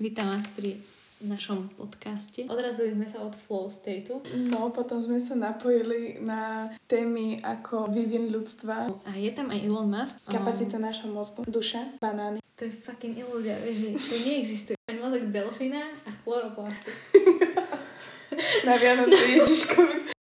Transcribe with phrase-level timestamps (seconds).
[0.00, 0.80] Vítam vás pri
[1.20, 2.48] našom podcaste.
[2.48, 4.24] Odrazili sme sa od flow stateu.
[4.32, 8.88] No, potom sme sa napojili na témy ako vývin ľudstva.
[9.04, 10.16] A je tam aj Elon Musk.
[10.24, 12.40] Kapacita um, nášho mozgu, duša, banány.
[12.56, 14.76] To je fucking ilúzia, vieš, že to neexistuje.
[14.96, 16.88] Mozog delfína a chloroplastu.
[18.64, 20.19] na Vianoce Ježiškovi.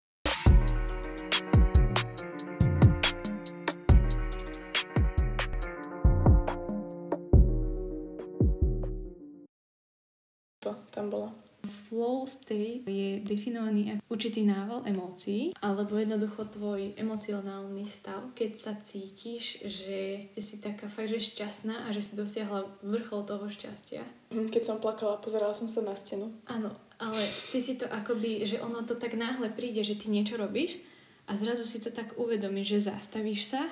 [12.29, 19.65] State je definovaný ako určitý nával emócií, alebo jednoducho tvoj emocionálny stav, keď sa cítiš,
[19.65, 24.05] že si taká fakt, že šťastná a že si dosiahla vrchol toho šťastia.
[24.31, 26.31] Hm, keď som plakala, pozerala som sa na stenu.
[26.45, 30.37] Áno, ale ty si to akoby, že ono to tak náhle príde, že ty niečo
[30.37, 30.77] robíš
[31.25, 33.65] a zrazu si to tak uvedomíš, že zastavíš sa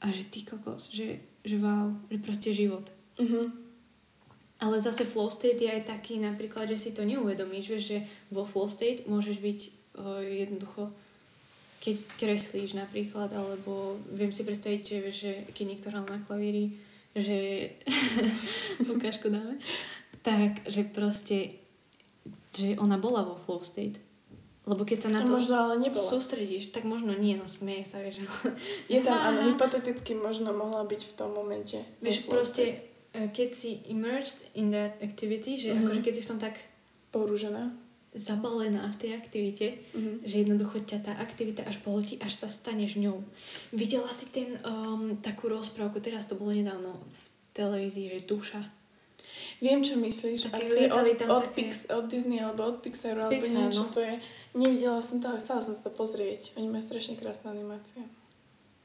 [0.00, 2.88] a že ty kokos, že, že wow, že proste život.
[3.20, 3.52] Uh-huh.
[4.60, 8.44] Ale zase flow state je aj taký napríklad, že si to neuvedomíš, vieš, že vo
[8.44, 9.60] flow state môžeš byť
[9.96, 10.92] uh, jednoducho,
[11.80, 16.76] keď kreslíš napríklad, alebo viem si predstaviť, že, že keď niekto hral na klavíri,
[17.16, 17.72] že
[18.92, 19.56] ukážku dáme,
[20.20, 21.56] tak, že proste,
[22.52, 23.96] že ona bola vo flow state.
[24.68, 26.04] Lebo keď sa na to, to možno ale nebola.
[26.04, 28.28] sústredíš, tak možno nie, no smieje sa, vieš.
[28.92, 31.80] Je tam, áno, hypoteticky možno mohla byť v tom momente.
[32.04, 35.82] Vieš, proste, state keď si immersed in that activity, že mm-hmm.
[35.86, 36.56] akože keď si v tom tak
[37.10, 37.74] porúžená
[38.10, 40.26] zabalená v tej aktivite, mm-hmm.
[40.26, 43.22] že jednoducho ťa tá aktivita až pohltí, až sa staneš ňou.
[43.70, 47.20] Videla si ten, um, takú rozprávku, teraz to bolo nedávno v
[47.54, 48.60] televízii, že duša.
[49.62, 50.50] Viem, čo myslíš.
[50.50, 51.54] Také je od, od, také...
[51.54, 53.92] Pix, od Disney alebo od Pixaru alebo Pixar, niečo no.
[53.94, 54.14] to je.
[54.58, 56.58] Nevidela som to, ale chcela som sa to pozrieť.
[56.58, 58.02] Oni majú strašne krásne animácie.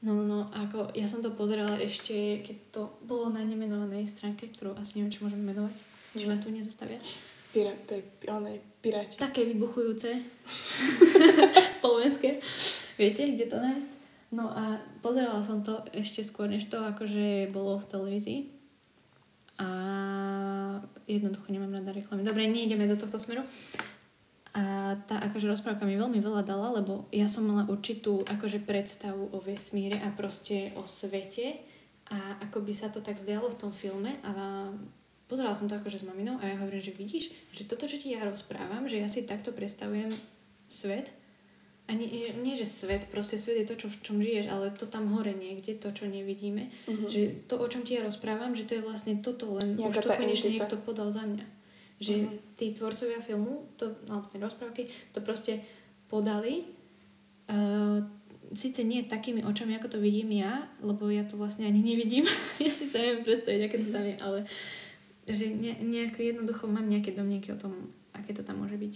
[0.06, 4.46] No, no, no, ako ja som to pozerala ešte, keď to bolo na nemenovanej stránke,
[4.54, 5.74] ktorú asi neviem, či môžem menovať.
[6.14, 7.02] Či ma tu nezastavia.
[7.50, 9.18] Pirát, to je, one, piráti.
[9.18, 10.14] Také vybuchujúce.
[11.82, 12.38] Slovenské.
[12.94, 13.90] Viete, kde to nájsť?
[14.30, 18.40] No a pozerala som to ešte skôr, než to akože bolo v televízii.
[19.58, 19.68] A
[21.10, 22.22] jednoducho nemám rada reklamy.
[22.22, 23.42] Dobre, nejdeme do tohto smeru.
[24.56, 29.28] A tá akože rozprávka mi veľmi veľa dala, lebo ja som mala určitú akože predstavu
[29.36, 31.60] o vesmíre a proste o svete
[32.08, 34.32] a ako by sa to tak zdalo v tom filme a
[35.28, 38.16] pozerala som to akože s maminou a ja hovorím, že vidíš, že toto, čo ti
[38.16, 40.08] ja rozprávam, že ja si takto predstavujem
[40.72, 41.12] svet
[41.86, 44.90] a nie, nie, že svet, proste svet je to, čo, v čom žiješ, ale to
[44.90, 47.06] tam hore niekde, to, čo nevidíme, uh-huh.
[47.06, 49.96] že to, o čom ti ja rozprávam, že to je vlastne toto, len Nejaká už
[50.02, 51.46] to konečne niekto podal za mňa.
[51.96, 52.38] Že uh-huh.
[52.56, 54.82] tí tvorcovia filmu, to, alebo tie rozprávky,
[55.16, 55.64] to proste
[56.06, 56.68] podali.
[57.48, 58.04] Uh,
[58.46, 62.22] Sice nie takými očami, ako to vidím ja, lebo ja to vlastne ani nevidím.
[62.62, 64.38] ja si to neviem predstaviť, aké to tam je, ale
[65.26, 68.94] že ne, nejako jednoducho mám nejaké domnienky o tom, aké to tam môže byť.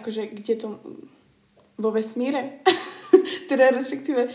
[0.00, 0.68] Akože kde to...
[1.76, 2.64] Vo vesmíre?
[3.48, 4.28] teda respektíve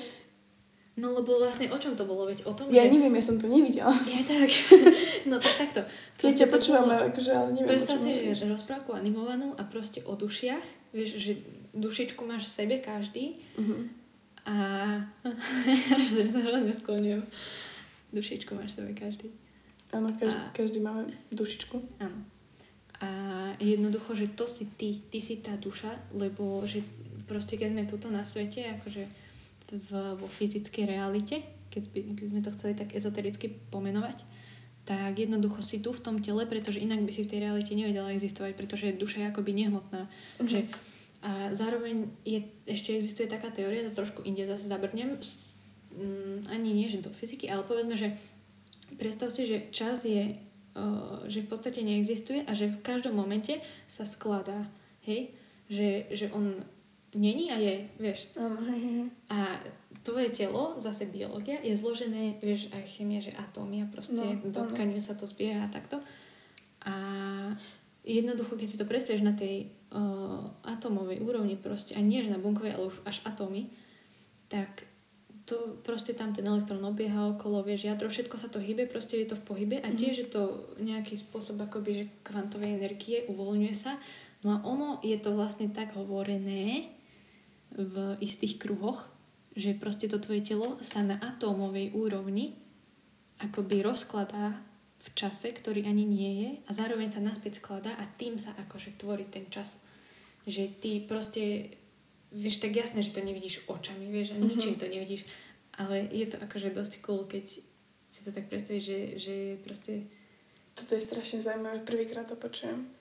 [0.99, 2.27] No lebo vlastne o čom to bolo?
[2.27, 2.91] Veď o tom, Ja že...
[2.91, 3.95] neviem, ja som to nevidela.
[4.03, 4.51] Ja tak.
[5.31, 5.81] no tak takto.
[6.19, 7.07] Proste ja počúvam, bolo...
[7.07, 7.71] akože, ale neviem.
[7.71, 10.91] Predstav si, že rozprávku animovanú a proste o dušiach.
[10.91, 11.39] Vieš, že
[11.71, 13.39] dušičku máš v sebe každý.
[13.55, 13.87] Uh-huh.
[14.43, 14.55] A...
[16.43, 17.23] hrozne.
[18.11, 19.31] Dušičku máš v sebe každý.
[19.95, 20.51] Áno, každý, a...
[20.51, 21.79] každý máme dušičku.
[22.03, 22.19] Áno.
[22.99, 23.09] A
[23.63, 26.83] jednoducho, že to si ty, ty si tá duša, lebo že
[27.23, 29.07] proste keď sme tuto na svete, akože
[29.71, 34.25] v, vo fyzickej realite, keď by, keď sme to chceli tak ezotericky pomenovať,
[34.89, 38.09] tak jednoducho si tu v tom tele, pretože inak by si v tej realite nevedela
[38.09, 40.09] existovať, pretože duša je akoby nehmotná.
[40.09, 40.49] Uh-huh.
[40.49, 40.65] Že,
[41.19, 45.61] a zároveň je, ešte existuje taká teória, to trošku inde zase zabrnem, s,
[45.93, 48.17] mm, ani nie, že do fyziky, ale povedzme, že
[48.97, 50.39] predstav si, že čas je,
[50.73, 54.65] o, že v podstate neexistuje a že v každom momente sa skladá.
[55.05, 55.35] Hej?
[55.69, 56.65] Že, že on
[57.15, 58.29] není a je, vieš.
[59.29, 59.37] A
[60.03, 64.61] tvoje telo, zase biológia, je zložené, vieš, aj chemia, že atómy a proste no, do
[64.69, 65.99] tkaní sa to zbieha a takto.
[66.87, 66.95] A
[68.07, 72.39] jednoducho, keď si to predstavíš na tej uh, atómovej úrovni proste, a nie že na
[72.39, 73.67] bunkovej, ale už až atómy,
[74.47, 74.87] tak
[75.49, 79.33] to proste tam ten elektrón obieha okolo, vieš, jadro, všetko sa to hýbe, proste je
[79.33, 80.21] to v pohybe a tiež mm-hmm.
[80.21, 80.43] je to
[80.77, 83.97] nejaký spôsob akoby, že kvantovej energie uvoľňuje sa.
[84.45, 86.93] No a ono je to vlastne tak hovorené,
[87.73, 89.05] v istých kruhoch,
[89.53, 92.55] že proste to tvoje telo sa na atómovej úrovni
[93.39, 94.55] akoby rozkladá
[94.99, 98.99] v čase, ktorý ani nie je a zároveň sa naspäť skladá a tým sa akože
[98.99, 99.79] tvorí ten čas.
[100.43, 101.71] Že ty proste,
[102.35, 104.49] vieš, tak jasné, že to nevidíš očami, vieš, a mm-hmm.
[104.51, 105.23] ničím to nevidíš,
[105.79, 107.63] ale je to akože dosť cool, keď
[108.09, 110.09] si to tak predstavíš, že, že proste
[110.75, 112.98] Toto je strašne zaujímavé, prvýkrát to počujem.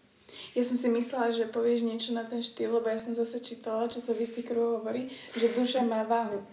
[0.52, 3.88] Ja som si myslela, že povieš niečo na ten štýl, lebo ja som zase čítala,
[3.88, 6.44] čo sa v istých hovorí, že duša má váhu.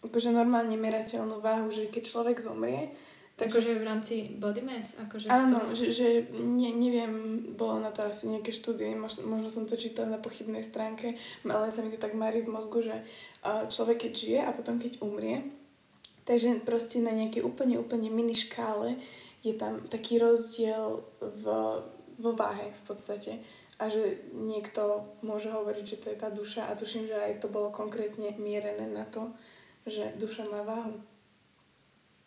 [0.00, 2.94] Akože normálne merateľnú váhu, že keď človek zomrie,
[3.40, 5.00] Takže akože v rámci body mass?
[5.00, 9.64] Akože áno, že, že ne, neviem, bolo na to asi nejaké štúdie, možno, možno som
[9.64, 11.16] to čítala na pochybnej stránke,
[11.48, 12.96] ale sa mi to tak marí v mozgu, že
[13.72, 15.40] človek keď žije a potom keď umrie,
[16.28, 19.00] takže proste na nejakej úplne, úplne mini škále
[19.40, 21.44] je tam taký rozdiel v,
[22.20, 23.32] vo váhe v podstate
[23.80, 27.48] a že niekto môže hovoriť, že to je tá duša a tuším, že aj to
[27.48, 29.32] bolo konkrétne mierené na to,
[29.88, 31.00] že duša má váhu.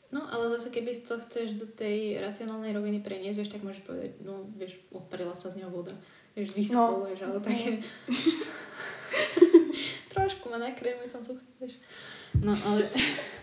[0.09, 4.11] No, ale zase keby to chceš do tej racionálnej roviny preniesť, vieš, tak môžeš povedať,
[4.21, 5.93] no, vieš, odparila sa z neho voda.
[6.37, 7.09] Vieš, vyschol, no.
[7.09, 7.81] ale také...
[10.13, 11.81] Trošku ma nakrémuje som sa, vieš.
[12.41, 12.89] No, ale...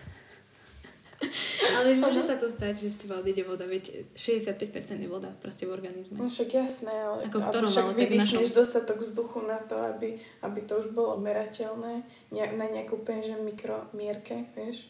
[1.77, 5.69] ale môže sa to stať, že z teba odíde voda, veď 65% je voda proste
[5.69, 6.17] v organizme.
[6.17, 8.57] No však jasné, ale Ako ktorom, však ale vydýchneš našom...
[8.57, 12.01] dostatok vzduchu na to, aby, aby to už bolo merateľné
[12.33, 14.89] na nejakú úplne, že mikromierke, vieš.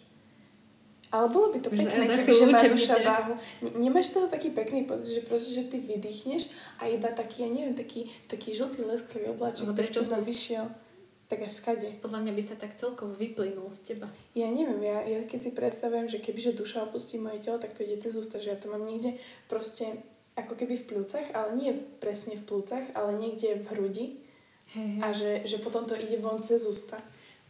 [1.11, 3.33] Ale bolo by to pekné, keby že má duša váhu.
[3.75, 6.47] Nemáš toho taký pekný pocit, že proste, že ty vydýchneš
[6.79, 10.71] a iba taký, ja neviem, taký, taký žltý lesklý obláček, no, toho vyšiel.
[11.31, 11.95] Tak až skade.
[12.03, 14.11] Podľa mňa by sa tak celkovo vyplynul z teba.
[14.35, 17.87] Ja neviem, ja, ja keď si predstavujem, že kebyže duša opustí moje telo, tak to
[17.87, 19.15] ide cez ústa, že ja to mám niekde
[19.47, 20.03] proste
[20.35, 21.71] ako keby v plúcach, ale nie
[22.03, 24.05] presne v plúcach, ale niekde v hrudi.
[24.75, 24.99] Hey.
[24.99, 26.99] A že, že potom to ide von cez ústa.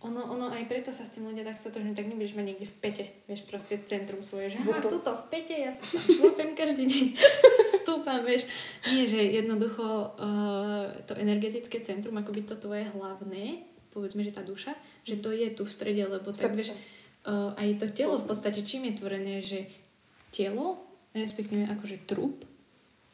[0.02, 2.76] Ono, ono aj preto sa s tým ľudia tak stotožňujú, tak nebudeš mať niekde v
[2.82, 6.90] pete, vieš, proste centrum svoje, že aha, tuto v pete, ja sa tam šlopem každý
[6.90, 7.06] deň,
[7.86, 8.50] stúpam, vieš.
[8.90, 9.86] Nie, že jednoducho
[10.18, 14.74] uh, to energetické centrum, akoby to tvoje hlavné, povedzme, že tá duša,
[15.04, 16.74] že to je tu v strede, lebo tak, vieš,
[17.28, 19.68] uh, aj to telo v podstate, čím je tvorené, že
[20.32, 20.80] telo,
[21.12, 22.48] respektíve akože trup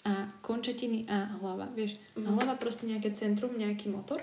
[0.06, 1.98] a končetiny a hlava, vieš.
[2.16, 2.38] Mm.
[2.38, 4.22] Hlava proste nejaké centrum, nejaký motor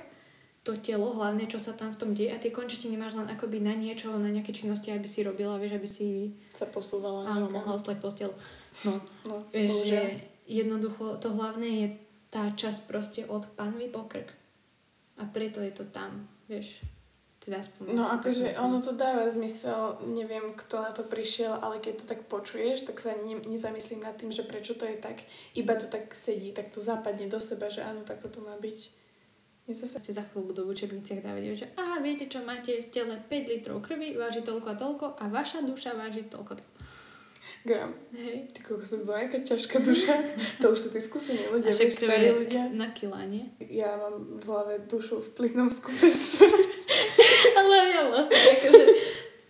[0.65, 3.61] to telo hlavne, čo sa tam v tom deje a tie končetiny máš len akoby
[3.61, 6.09] na niečo, na nejaké činnosti, aby si robila, vieš, aby si
[6.57, 7.29] sa posúvala.
[7.29, 8.33] Áno, mohla ostať postel.
[8.89, 8.97] No,
[9.29, 10.01] no vieš, že
[10.49, 11.89] jednoducho to hlavné je
[12.33, 14.33] tá časť proste od panvy po krk.
[15.21, 16.81] A preto je to tam, vieš.
[17.45, 22.01] Teda aspoň no akože ono to dáva zmysel, neviem kto na to prišiel, ale keď
[22.01, 25.21] to tak počuješ, tak sa ne, nezamyslím nad tým, že prečo to je tak,
[25.53, 28.79] iba to tak sedí, tak to zapadne do seba, že áno, tak to má byť.
[29.65, 33.17] Dnes sa za chvíľu budú v učebniciach dávať, že a viete čo, máte v tele
[33.17, 36.61] 5 litrov krvi, váži toľko a toľko a vaša duša váži toľko.
[37.65, 37.97] Gram.
[38.13, 38.53] Hej.
[38.53, 40.15] Ty koľko som bola, aká ťažká duša.
[40.61, 42.69] to už sú tí skúsení ľudia, vieš, starí ľudia.
[42.69, 43.49] Na kila, nie?
[43.73, 46.45] Ja mám v hlave dušu v plynom skupenstve.
[47.59, 48.85] ale ja vlastne, akože...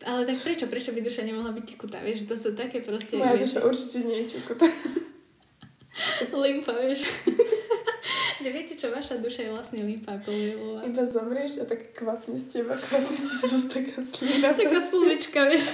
[0.04, 0.70] Ale tak prečo?
[0.70, 1.98] Prečo by duša nemohla byť tekutá?
[2.06, 3.18] Vieš, to sú také proste...
[3.18, 4.70] Moja duša určite nie je tekutá.
[6.44, 7.10] Limpa, vieš.
[8.44, 10.86] že viete čo, vaša duša je vlastne limpa polievová.
[10.86, 14.52] Iba zomrieš a tak kvapne z teba, kvapne ti zo taká slina.
[14.52, 15.72] Taká slzička, vieš.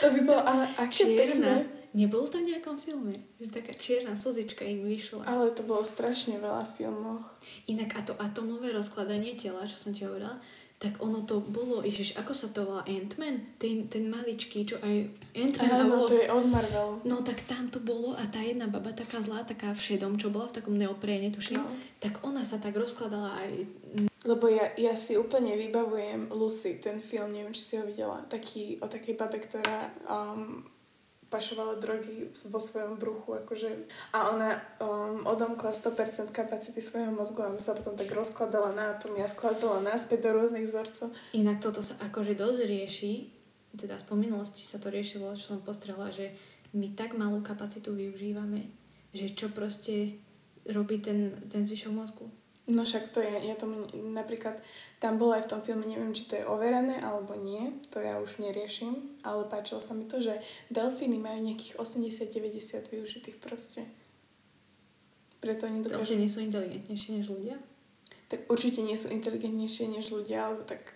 [0.00, 1.52] To by bolo, ale aké pekné.
[1.90, 3.10] Nebolo to v nejakom filme,
[3.42, 5.26] že taká čierna slzička im vyšla.
[5.26, 7.34] Ale to bolo strašne veľa filmoch.
[7.66, 10.38] Inak a to atomové rozkladanie tela, čo som ti hovorila,
[10.80, 13.58] tak ono to bolo, ježiš, ako sa to volá, Ant-Man?
[13.60, 17.04] Ten, ten maličký, čo aj Ant-Man Áno, to je od Marvelu.
[17.04, 20.32] No tak tam to bolo a tá jedna baba taká zlá, taká v šedom, čo
[20.32, 21.68] bola v takom neopréne, tuším, no.
[22.00, 23.68] tak ona sa tak rozkladala aj...
[24.20, 28.76] Lebo ja, ja si úplne vybavujem Lucy, ten film, neviem, či si ho videla, taký,
[28.84, 30.60] o takej babe, ktorá um,
[31.32, 37.54] pašovala drogy vo svojom bruchu, akože, a ona um, odomkla 100% kapacity svojho mozgu a
[37.56, 41.16] sa potom tak rozkladala na atomy a skladala náspäť do rôznych vzorcov.
[41.32, 43.12] Inak toto sa akože dosť rieši,
[43.78, 46.34] teda z minulosti sa to riešilo, čo som postrela, že
[46.74, 48.68] my tak malú kapacitu využívame,
[49.14, 50.18] že čo proste
[50.66, 52.26] robí ten, ten zvyšok mozgu.
[52.70, 54.62] No však to je, ja tomu napríklad
[55.02, 58.22] tam bolo aj v tom filme, neviem, či to je overené alebo nie, to ja
[58.22, 60.38] už neriešim, ale páčilo sa mi to, že
[60.70, 63.90] delfíny majú nejakých 80-90 využitých proste.
[65.40, 66.14] Preto oni dokážu...
[66.14, 67.56] Delfíny sú inteligentnejšie než ľudia?
[68.30, 70.94] Tak určite nie sú inteligentnejšie než ľudia, alebo tak...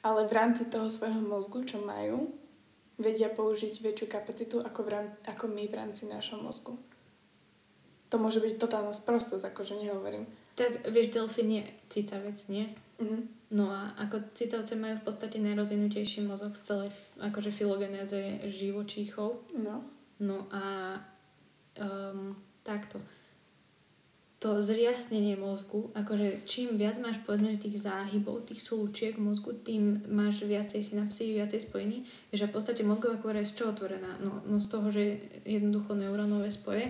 [0.00, 2.32] Ale v rámci toho svojho mozgu, čo majú,
[2.96, 5.06] vedia použiť väčšiu kapacitu ako, v rám...
[5.28, 6.80] ako my v rámci nášho mozgu.
[8.08, 10.24] To môže byť totálna sprostosť, akože nehovorím.
[10.54, 12.68] Tak vieš, delfín je cicavec, nie?
[13.00, 13.22] Mm-hmm.
[13.50, 19.42] No a ako cicavce majú v podstate najrozvinutejší mozog z celej akože filogenéze živočíchov.
[19.58, 19.82] No.
[20.20, 20.94] No a
[21.80, 23.00] um, takto.
[24.40, 29.52] to zriasnenie mozgu, akože čím viac máš povedzme, že tých záhybov, tých slučiek v mozgu,
[29.52, 32.08] tým máš viacej synapsí, viacej spojení.
[32.32, 34.16] Vieš, a v podstate mozgová kôra je z čoho tvorená?
[34.24, 36.88] No, no z toho, že jednoducho neurónové spoje,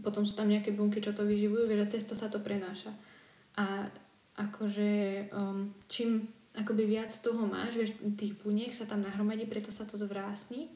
[0.00, 2.94] potom sú tam nejaké bunky, čo to vyživujú, vieš, a cez to sa to prenáša.
[3.60, 3.84] A
[4.40, 6.24] akože um, čím
[6.56, 10.72] akoby viac toho máš, vieš, tých buniek sa tam nahromadí, preto sa to zvrásni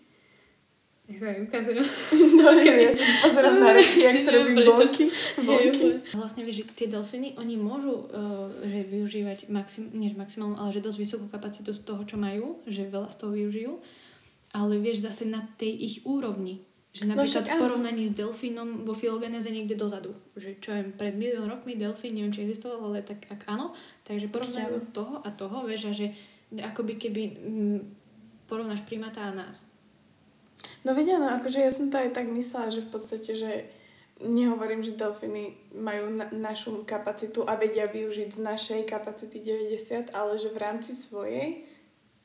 [1.06, 1.82] nech sa mi ukazujú.
[2.36, 5.04] No, ja sa pozerám na ruky, jak to robí bonky.
[6.12, 10.84] Vlastne vieš, že tie delfíny, oni môžu uh, že využívať maxim, nie maximálnu, ale že
[10.84, 13.72] dosť vysokú kapacitu z toho, čo majú, že veľa z toho využijú.
[14.52, 16.62] Ale vieš, zase na tej ich úrovni.
[16.96, 20.16] Že no napríklad no, v porovnaní s delfínom vo filogenéze niekde dozadu.
[20.32, 23.76] Že čo je pred milión rokmi delfín, neviem, či existoval, ale tak ak áno.
[24.08, 26.16] Takže porovnajú toho a toho, vieš, a že
[26.56, 27.80] akoby keby m, mm,
[28.48, 29.68] porovnáš primata a nás
[30.86, 33.66] No vedia, no akože ja som to aj tak myslela, že v podstate, že
[34.22, 40.38] nehovorím, že delfíny majú na, našu kapacitu a vedia využiť z našej kapacity 90, ale
[40.38, 41.66] že v rámci svojej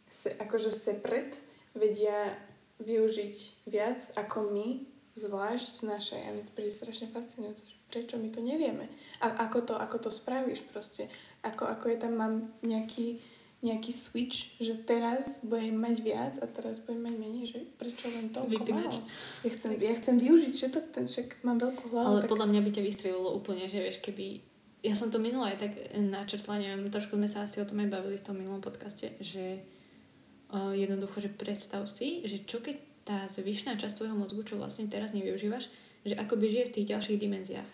[0.08, 1.36] se, akože separate
[1.76, 2.38] vedia
[2.82, 4.86] využiť viac ako my,
[5.16, 6.22] zvlášť z našej.
[6.26, 8.90] A mi to príde strašne fascinujúce, prečo my to nevieme.
[9.22, 11.08] A ako to, ako to spravíš proste.
[11.42, 13.22] Ako, ako je tam, mám nejaký
[13.62, 18.34] nejaký switch, že teraz budem mať viac a teraz budem mať menej, že prečo len
[18.34, 18.90] to málo.
[19.46, 22.18] Ja chcem, ja chcem využiť všetko, ten, však mám veľkú hlavu.
[22.18, 22.30] Ale tak...
[22.34, 24.42] podľa mňa by ťa vystrelilo úplne, že vieš, keby...
[24.82, 27.94] Ja som to minula aj tak načrtla, neviem, trošku sme sa asi o tom aj
[27.94, 29.62] bavili v tom minulom podcaste, že
[30.76, 32.76] jednoducho, že predstav si, že čo keď
[33.08, 35.72] tá zvyšná časť tvojho mozgu, čo vlastne teraz nevyužívaš,
[36.06, 37.70] že akoby žije v tých ďalších dimenziách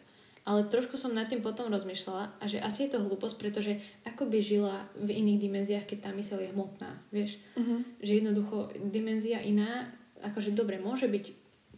[0.47, 4.31] ale trošku som nad tým potom rozmýšľala a že asi je to hlúposť, pretože ako
[4.31, 7.35] by žila v iných dimenziách, keď tá myseľ je hmotná, vieš?
[7.59, 7.83] Uh-huh.
[7.99, 9.91] Že jednoducho dimenzia iná,
[10.23, 11.25] akože dobre, môže byť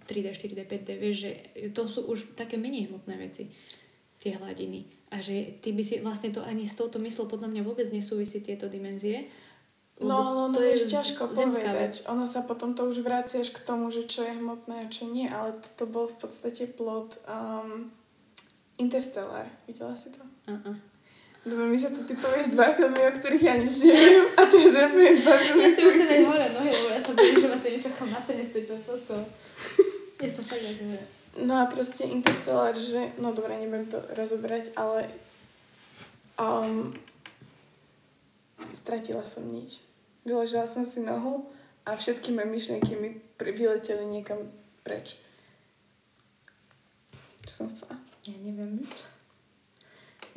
[0.06, 1.32] 3D, 4D, 5D, vieš, že
[1.74, 3.50] to sú už také menej hmotné veci,
[4.22, 4.86] tie hladiny.
[5.10, 8.46] A že ty by si vlastne to ani s touto myslou podľa mňa vôbec nesúvisí
[8.46, 9.34] tieto dimenzie.
[10.00, 12.08] No, no, to je ťažko povedať.
[12.08, 15.28] Ono sa potom to už vraciaš k tomu, že čo je hmotné a čo nie,
[15.28, 17.92] ale toto bol v podstate plot um,
[18.80, 19.44] Interstellar.
[19.68, 20.24] Videla si to?
[20.48, 20.80] Uh-uh.
[21.44, 24.72] Dobre, my sa tu ty povieš dva filmy, o ktorých ja nič neviem a teraz
[24.72, 25.62] ja poviem dva filmy.
[25.68, 27.90] Ja si musím dať hore nohy, lebo ja sa bojím, že ma to niečo
[28.40, 29.14] nestojí to prosto.
[30.24, 30.64] Ja sa fakt.
[31.40, 33.12] No a proste Interstellar, že...
[33.20, 35.12] No dobre, nebudem to rozobrať, ale...
[36.40, 36.96] Um,
[38.72, 39.84] stratila som nič.
[40.28, 41.48] Vyložila som si nohu
[41.88, 44.52] a všetky moje myšlienky mi vyleteli niekam
[44.84, 45.16] preč.
[47.48, 47.96] Čo som chcela?
[48.28, 48.84] Ja neviem.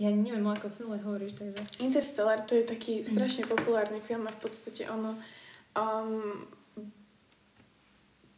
[0.01, 1.85] Ja neviem, ako filme hovoríš, takže...
[1.85, 5.21] Interstellar to je taký strašne populárny film a v podstate ono...
[5.77, 6.49] Um,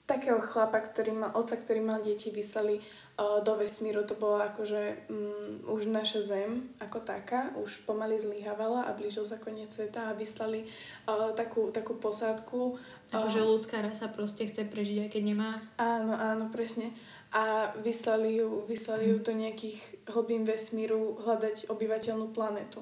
[0.04, 4.04] takého chlapa, ktorý mal, oca, ktorý mal deti, vyslali uh, do vesmíru.
[4.04, 9.40] To bolo akože um, už naša zem ako taká, už pomaly zlyhávala a blížil sa
[9.40, 10.68] koniec sveta a vyslali
[11.08, 12.76] uh, takú, takú posádku.
[13.16, 15.50] Akože uh, ľudská rasa proste chce prežiť, aj keď nemá...
[15.80, 16.92] Áno, áno, presne
[17.34, 22.78] a vyslali ju, vyslali ju do nejakých hlbín vesmíru hľadať obyvateľnú planetu.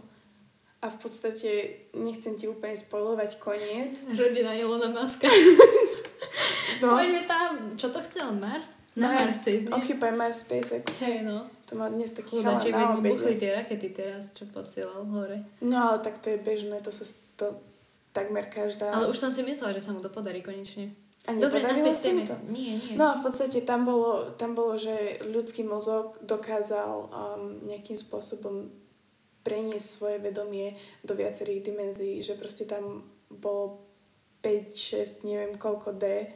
[0.84, 1.50] A v podstate,
[1.96, 3.96] nechcem ti úplne spoilovať koniec.
[4.20, 5.30] Rodina Ilona Maska.
[6.82, 6.98] no.
[6.98, 7.50] Poďme tam.
[7.78, 8.34] Čo to chcel?
[8.34, 8.74] Mars?
[8.92, 9.72] Na Mars, Mars nie?
[9.72, 10.84] Occupy Mars SpaceX.
[11.00, 11.48] Hej, no.
[11.70, 13.40] To má dnes taký chalán na obede.
[13.40, 15.40] tie rakety teraz, čo posielal hore.
[15.64, 17.08] No ale tak to je bežné, to sa
[17.40, 17.56] to
[18.12, 18.92] takmer každá...
[18.92, 20.92] Ale už som si myslela, že sa mu to podarí konečne.
[21.24, 22.26] A Dobre, naspäť téme.
[22.28, 22.36] To.
[22.50, 22.98] Nie, nie.
[22.98, 28.68] No a v podstate tam bolo, tam bolo že ľudský mozog dokázal um, nejakým spôsobom
[29.46, 33.86] preniesť svoje vedomie do viacerých dimenzií, že proste tam bolo
[34.42, 36.26] 5, 6, neviem koľko D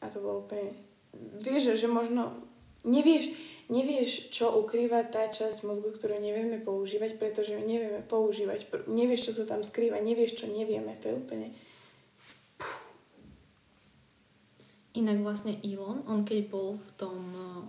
[0.00, 0.72] a to bolo úplne...
[1.40, 2.32] Vieš, že možno
[2.84, 3.32] nevieš,
[3.68, 8.88] nevieš, čo ukrýva tá časť mozgu, ktorú nevieme používať, pretože ju nevieme používať.
[8.88, 10.96] Nevieš, čo sa tam skrýva, nevieš, čo nevieme.
[11.02, 11.48] To je úplne
[14.90, 17.62] Inak vlastne Elon, on keď bol v tom, eh,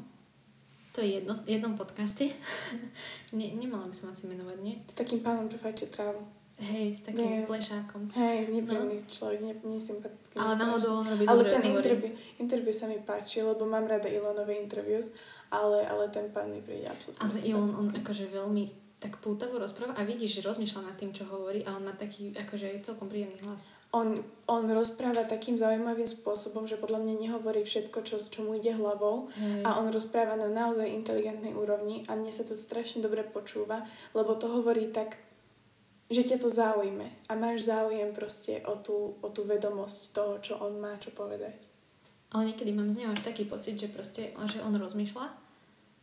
[0.90, 2.34] to je jedno, v jednom podcaste,
[3.38, 4.82] ne, nemala by som asi menovať, nie?
[4.90, 6.26] S takým pánom, čo fajče trávu.
[6.62, 7.50] Hej, s takým nie.
[7.50, 8.14] plešákom.
[8.14, 9.10] Hej, nepríjemný no.
[9.10, 10.38] človek, ne, nesympatický.
[10.38, 14.62] Ale náhodou on robí Ale ten interview, interview sa mi páči, lebo mám rada Elonové
[14.62, 15.10] interviews,
[15.50, 18.64] ale, ale ten pán mi príde absolútne Ale Elon, on akože veľmi
[19.02, 22.38] tak pútavo rozpráva a vidíš, že rozmýšľa nad tým, čo hovorí a on má taký
[22.38, 28.08] akože celkom príjemný hlas on, on rozpráva takým zaujímavým spôsobom, že podľa mňa nehovorí všetko,
[28.08, 29.68] čo, čo mu ide hlavou hmm.
[29.68, 33.84] a on rozpráva na naozaj inteligentnej úrovni a mne sa to strašne dobre počúva,
[34.16, 35.20] lebo to hovorí tak,
[36.12, 40.54] že ťa to zaujme a máš záujem proste o tú, o tú vedomosť toho, čo
[40.60, 41.56] on má čo povedať.
[42.32, 45.26] Ale niekedy mám z neho až taký pocit, že proste, že on rozmýšľa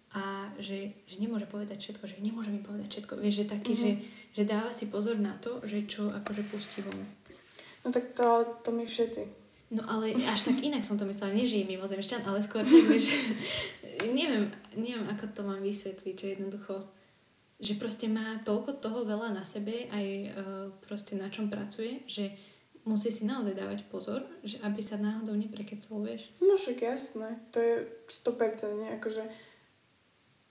[0.08, 3.20] a že, že nemôže povedať všetko, že nemôže mi povedať všetko.
[3.20, 3.80] Vieš, že taký, Mhm.
[3.80, 4.00] mm-hmm.
[4.32, 6.96] že, že dáva si pozor na to, že čo akože pustí von.
[7.84, 9.22] No tak to, to my všetci.
[9.68, 12.88] No ale až tak inak som to myslela, nie že je mimozemšťan, ale skôr tak,
[12.88, 13.20] vieš,
[14.16, 16.88] neviem, neviem, ako to mám vysvetliť, že jednoducho,
[17.58, 20.30] že proste má toľko toho veľa na sebe, aj uh,
[20.78, 22.30] proste na čom pracuje, že
[22.86, 26.30] musí si naozaj dávať pozor, že aby sa náhodou neprekecol, vieš.
[26.40, 27.74] No však jasné, to je
[28.08, 28.88] 100%, nie?
[28.96, 29.26] akože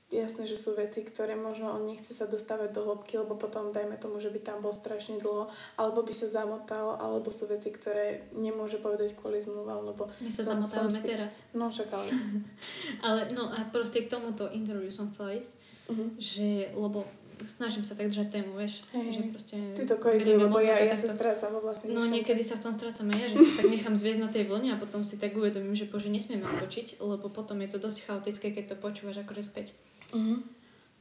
[0.08, 4.00] jasné, že sú veci, ktoré možno on nechce sa dostávať do hĺbky, lebo potom dajme
[4.00, 8.32] tomu, že by tam bol strašne dlho, alebo by sa zamotal, alebo sú veci, ktoré
[8.32, 11.34] nemôže povedať kvôli zmluvám, lebo My sa som- som zamotávame si- teraz.
[11.52, 12.12] No však ale.
[13.08, 15.52] Ale no a proste k tomuto interview som chcela ísť,
[15.88, 16.20] Mhm.
[16.20, 17.08] že, lebo
[17.46, 19.56] snažím sa tak držať tému, vieš, Hej, že proste...
[19.78, 22.74] Ty to koriguj, lebo ja, ja sa strácam vo vlastných No niekedy sa v tom
[22.74, 25.38] strácam aj ja, že sa tak nechám zviezť na tej vlne a potom si tak
[25.38, 29.44] uvedomím, že bože, nesmieme odbočiť, lebo potom je to dosť chaotické, keď to počúvaš akože
[29.46, 29.78] späť.
[30.18, 30.58] Mhm.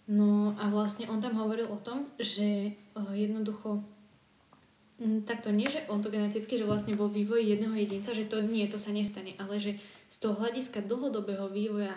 [0.06, 3.82] No a vlastne on tam hovoril o tom, že uh, jednoducho
[5.02, 8.38] mm, takto nie, že on to geneticky, že vlastne vo vývoji jedného jedinca, že to
[8.38, 9.74] nie, to sa nestane, ale že
[10.06, 11.90] z toho hľadiska dlhodobého vývoja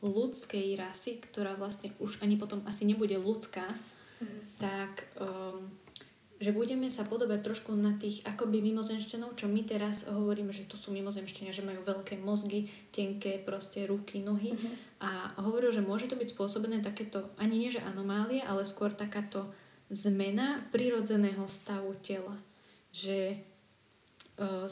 [0.00, 3.66] ľudskej rasy, ktorá vlastne už ani potom asi nebude ľudská,
[4.18, 4.38] Mhm.
[4.58, 5.70] tak um,
[6.38, 10.78] že budeme sa podobať trošku na tých akoby mimozemšťanov, čo my teraz hovoríme, že to
[10.78, 14.54] sú mimozemšťania, že majú veľké mozgy, tenké proste ruky, nohy.
[14.54, 14.70] Mhm.
[15.02, 19.50] A hovoril, že môže to byť spôsobené takéto, ani nie že anomálie, ale skôr takáto
[19.90, 22.38] zmena prirodzeného stavu tela.
[22.94, 23.38] Že
[24.38, 24.66] uh,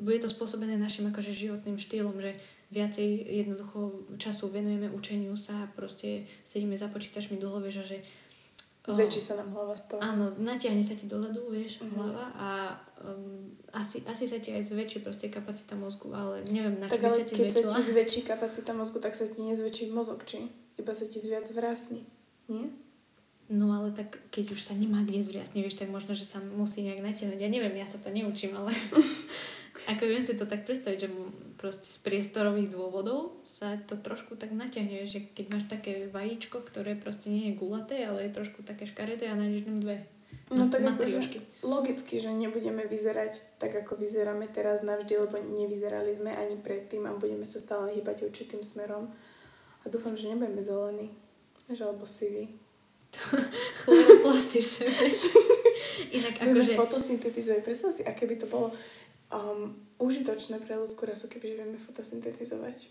[0.00, 2.36] bude to spôsobené našim akože životným štýlom, že
[2.70, 3.78] viacej jednoducho
[4.16, 7.98] času venujeme učeniu sa, proste sedíme za počítačmi dlho, vieš, a že
[8.80, 10.00] Zväčší sa nám hlava z toho.
[10.00, 11.92] Áno, natiahne sa ti dozadu, vieš, Mhm.
[11.94, 12.48] hlava a
[13.04, 17.04] um, asi, asi sa ti aj zväčší proste kapacita mozgu, ale neviem, na čo Tak
[17.04, 17.76] by ale sa ti keď sa zväčšila.
[17.76, 20.48] ti zväčší kapacita mozgu, tak sa ti nezväčší mozog, či?
[20.74, 22.02] Iba sa ti zviac vrásni.
[22.48, 22.72] Nie?
[23.52, 26.80] No ale tak keď už sa nemá kde zvriasne, vieš, tak možno, že sa musí
[26.80, 27.36] nejak natiahnuť.
[27.36, 28.72] Ja neviem, ja sa to neučím, ale
[29.86, 34.34] ako viem si to tak predstaviť, že mu proste z priestorových dôvodov sa to trošku
[34.34, 38.64] tak natiahne, že keď máš také vajíčko, ktoré proste nie je gulaté, ale je trošku
[38.64, 39.96] také škaredé a nájdeš tam dve
[40.50, 46.34] No tak akože logicky, že nebudeme vyzerať tak, ako vyzeráme teraz navždy, lebo nevyzerali sme
[46.34, 49.14] ani predtým a budeme sa stále hýbať určitým smerom.
[49.82, 51.14] A dúfam, že nebudeme zelení.
[51.70, 52.50] Že alebo siví.
[53.86, 55.06] Chloroplasty v sebe.
[56.18, 56.74] Inak akože...
[56.74, 57.62] fotosyntetizovať.
[57.62, 58.74] Predstav si, aké by to bolo
[59.30, 62.90] um, užitočné pre ľudskú rasu, kebyže vieme fotosyntetizovať.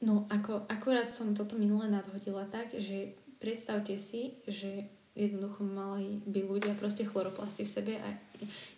[0.00, 6.40] No, ako, akurát som toto minule nadhodila tak, že predstavte si, že jednoducho mali by
[6.46, 8.08] ľudia proste chloroplasty v sebe a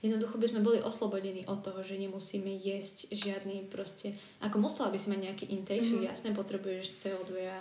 [0.03, 4.99] jednoducho by sme boli oslobodení od toho, že nemusíme jesť žiadny proste, ako musela by
[4.99, 6.03] si mať nejaký intake, mm-hmm.
[6.03, 6.03] Mhm.
[6.03, 7.61] že jasne potrebuješ CO2 a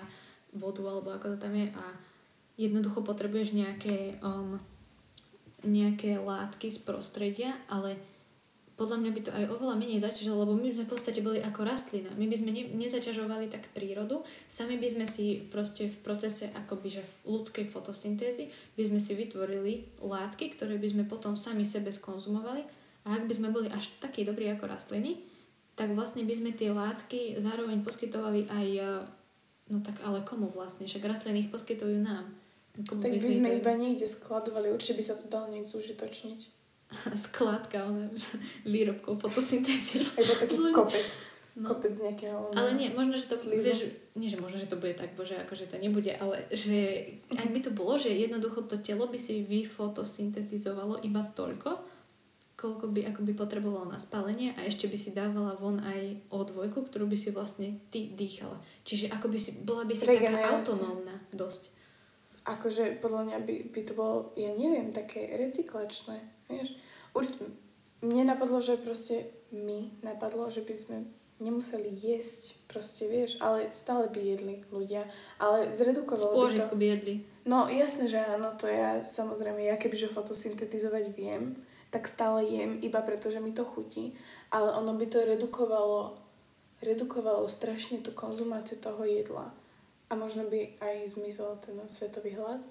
[0.58, 1.86] vodu alebo ako to tam je a
[2.58, 4.60] jednoducho potrebuješ nejaké um,
[5.62, 7.94] nejaké látky z prostredia, ale
[8.82, 11.38] podľa mňa by to aj oveľa menej zaťažilo, lebo my by sme v podstate boli
[11.38, 12.10] ako rastlina.
[12.18, 16.90] My by sme ne, nezaťažovali tak prírodu, sami by sme si proste v procese akoby,
[16.90, 21.94] že v ľudskej fotosyntézy by sme si vytvorili látky, ktoré by sme potom sami sebe
[21.94, 22.66] skonzumovali
[23.06, 25.22] a ak by sme boli až takí dobrí ako rastliny,
[25.78, 28.90] tak vlastne by sme tie látky zároveň poskytovali aj, e,
[29.70, 32.34] no tak ale komu vlastne, však rastliny ich poskytujú nám.
[32.88, 33.60] Komu Tak by sme dali?
[33.62, 34.72] iba niekde skladovali.
[34.72, 36.61] Určite by sa to dalo niekde zúžitočniť.
[37.28, 37.88] skladka
[38.68, 40.04] výrobkov fotosyntézy.
[40.16, 41.12] Alebo taký kopec.
[41.52, 41.68] No.
[41.68, 42.56] Kopec nejakého...
[42.56, 43.76] Ale nie, možno, že to, Slízu.
[43.76, 43.82] vieš,
[44.16, 47.60] nie, že možno, že to bude tak, bože, akože to nebude, ale že ak by
[47.60, 51.84] to bolo, že jednoducho to telo by si vyfotosyntetizovalo iba toľko,
[52.56, 56.72] koľko by ako by potrebovalo na spálenie a ešte by si dávala von aj O2,
[56.72, 58.56] ktorú by si vlastne ty dýchala.
[58.88, 61.74] Čiže ako by si, bola by si taká autonómna dosť.
[62.48, 66.76] Akože podľa mňa by, by to bolo, ja neviem, také recyklačné, vieš.
[67.16, 67.24] Ur...
[68.02, 70.98] Mne napadlo, že proste my napadlo, že by sme
[71.42, 75.10] nemuseli jesť, proste vieš, ale stále by jedli ľudia,
[75.42, 76.78] ale zredukovalo by to.
[76.78, 77.16] by jedli.
[77.50, 81.58] No jasné, že áno, to ja samozrejme, ja kebyže fotosyntetizovať viem,
[81.90, 84.14] tak stále jem, iba preto, že mi to chutí,
[84.54, 86.16] ale ono by to redukovalo,
[86.80, 89.50] redukovalo strašne tú konzumáciu toho jedla.
[90.08, 92.68] A možno by aj zmizol ten svetový hlad.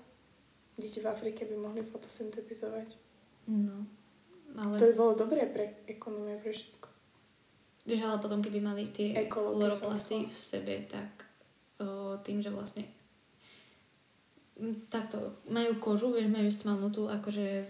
[0.77, 3.10] Deti v Afrike by mohli fotosyntetizovať.
[3.49, 3.87] No.
[4.59, 4.75] Ale...
[4.77, 6.89] To by bolo dobré pre ekonomiu, pre všetko.
[7.87, 11.25] Vieš, ale potom keby mali tie chloroplasty v sebe, tak
[11.81, 12.85] o, tým, že vlastne
[14.93, 17.65] takto majú kožu, vieš, majú stmalnutú akože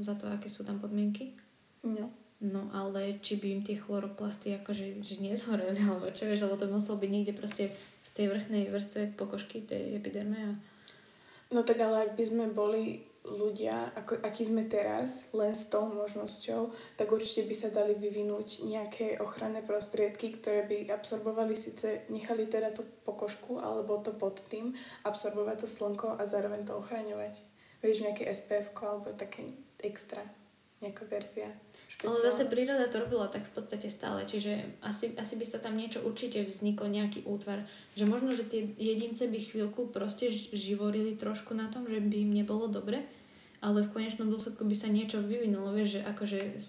[0.00, 1.36] za to, aké sú tam podmienky.
[1.84, 2.08] No.
[2.40, 6.72] No ale či by im tie chloroplasty akože že nezhoreli, alebo čo vieš, lebo to
[6.72, 10.40] muselo byť niekde proste v tej vrchnej vrstve pokožky, tej epiderme.
[10.40, 10.50] A...
[11.52, 15.84] No tak ale ak by sme boli ľudia, ako, aký sme teraz, len s tou
[15.92, 22.48] možnosťou, tak určite by sa dali vyvinúť nejaké ochranné prostriedky, ktoré by absorbovali síce, nechali
[22.48, 24.72] teda tú pokožku alebo to pod tým,
[25.04, 27.36] absorbovať to slnko a zároveň to ochraňovať.
[27.84, 30.39] Vieš, nejaké SPF alebo také extra
[30.80, 31.52] nejaká verzia.
[31.92, 32.08] Špeciálna.
[32.08, 35.76] Ale zase príroda to robila tak v podstate stále, čiže asi, asi by sa tam
[35.76, 37.68] niečo určite vzniklo, nejaký útvar.
[37.92, 42.32] Že možno, že tie jedince by chvíľku proste živorili trošku na tom, že by im
[42.32, 43.04] nebolo dobre,
[43.60, 46.68] ale v konečnom dôsledku by sa niečo vyvinulo, vieš, že akože z,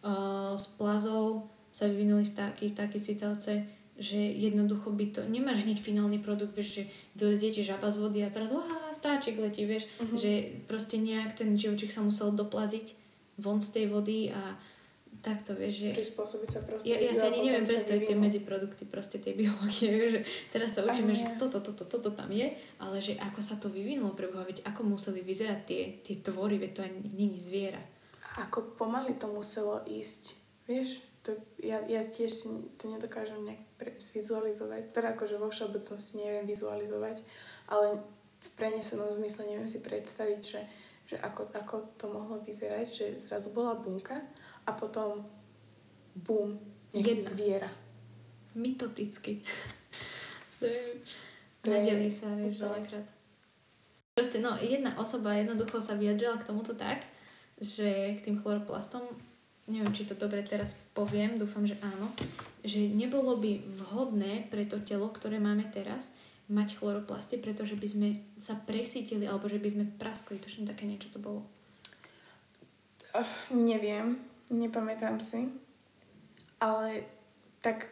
[0.00, 3.68] uh, z plazov sa vyvinuli vtáky, vtáky cicavce,
[4.00, 8.24] že jednoducho by to, nemáš hneď finálny produkt, vieš, že vylezie ti žaba z vody
[8.24, 8.64] a teraz oh,
[8.98, 10.16] vtáčik letí, vieš, uh-huh.
[10.16, 13.03] že proste nejak ten živočík sa musel doplaziť
[13.38, 14.54] von z tej vody a
[15.24, 15.88] takto, vieš, že...
[15.96, 16.92] Prispôsobiť sa proste.
[16.92, 20.84] Ja, ja si ani neviem predstaviť tie medziprodukty proste tej biológie, vieš, že teraz sa
[20.84, 24.44] učíme, že toto, toto, toto tam je, ale že ako sa to vyvinulo pre Boha,
[24.44, 27.80] veď ako museli vyzerať tie, tie tvory, veď to ani není zviera.
[28.44, 30.34] Ako pomaly to muselo ísť,
[30.68, 31.32] vieš, to,
[31.64, 37.24] ja, ja tiež si to nedokážem nejak pre, zvizualizovať, teda akože vo všeobecnosti neviem vizualizovať,
[37.72, 38.04] ale
[38.44, 40.60] v prenesenom zmysle neviem si predstaviť, že
[41.04, 44.16] že ako, ako to mohlo vyzerať, že zrazu bola bunka
[44.64, 45.24] a potom
[46.14, 46.56] bum,
[46.94, 47.28] nejaký Jedna.
[47.28, 47.70] zviera.
[48.54, 49.42] Mytoticky.
[50.60, 50.82] to je...
[51.64, 53.08] To Nadeli sa, vieš, veľakrát.
[54.14, 57.08] Proste, no, jedna osoba jednoducho sa vyjadrila k tomuto tak,
[57.56, 59.00] že k tým chloroplastom,
[59.66, 62.12] neviem, či to dobre teraz poviem, dúfam, že áno,
[62.60, 66.12] že nebolo by vhodné pre to telo, ktoré máme teraz,
[66.48, 70.36] mať chloroplasty, pretože by sme sa presítili alebo že by sme praskli.
[70.36, 71.48] Tuším, také niečo to bolo.
[73.16, 74.20] Uh, neviem,
[74.52, 75.48] nepamätám si.
[76.60, 77.08] Ale
[77.64, 77.88] tak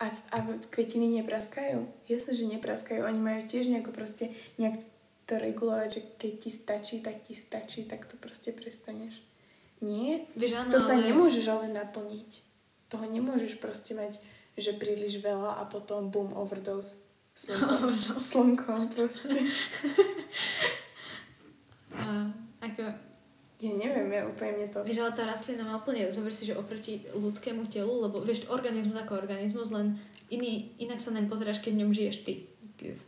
[0.00, 0.36] a, a
[0.72, 1.84] kvetiny nepraskajú?
[2.08, 3.04] Jasne, že nepraskajú.
[3.04, 4.80] Oni majú tiež nejako proste nejak
[5.26, 9.18] to regulovať, že keď ti stačí, tak ti stačí, tak to proste prestaneš.
[9.82, 10.24] Nie?
[10.38, 11.12] Vieš, áno, to sa ale...
[11.12, 12.30] nemôžeš ale naplniť.
[12.86, 14.16] Toho nemôžeš proste mať,
[14.54, 17.02] že príliš veľa a potom boom, overdose.
[17.36, 17.92] Slnkom,
[18.32, 19.44] slnkom proste.
[21.96, 22.28] A,
[22.60, 22.82] ako...
[23.56, 24.84] Ja neviem, ja úplne mne to...
[24.84, 29.00] Vieš, ale tá rastlina má úplne, zober si, že oproti ľudskému telu, lebo vieš, organizmus
[29.00, 29.96] ako organizmus, len
[30.28, 32.44] iný, inak sa naň pozeráš, keď v ňom žiješ ty.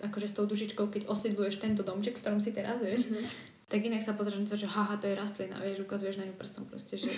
[0.01, 3.29] Akože s tou dušičkou, keď osidluješ tento domček, v ktorom si teraz, vieš, mm-hmm.
[3.69, 6.35] tak inak sa pozeráš na to, že haha, to je rastlina, vieš, ukazuješ na ňu
[6.41, 7.13] prstom proste, že,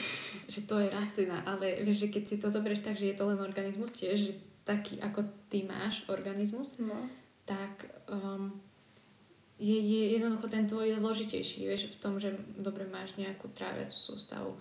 [0.51, 3.31] že to je rastlina, ale vieš, že keď si to zoberieš tak, že je to
[3.31, 7.09] len organizmus tiež, že taký, ako ty máš organizmus, no
[7.51, 8.55] tak um,
[9.59, 13.99] je, je jednoducho ten tvoj je zložitejší, vieš, v tom, že dobre máš nejakú tráviacu
[13.99, 14.55] sústavu.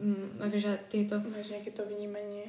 [0.00, 1.20] Um, vieš, a tieto...
[1.20, 2.48] Máš nejaké to vnímanie.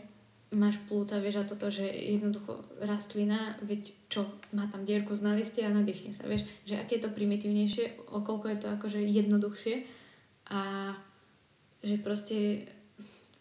[0.55, 5.59] Máš plúca, vieš, a toto, že jednoducho rastlina, veď čo, má tam dierku na liste
[5.59, 9.83] a nadýchne sa, vieš, že aké je to primitívnejšie, okolko je to akože jednoduchšie
[10.55, 10.93] a
[11.83, 12.65] že proste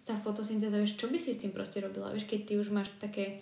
[0.04, 2.92] tá fotosyntéza, vieš, čo by si s tým proste robila, vieš, keď ty už máš
[3.00, 3.40] také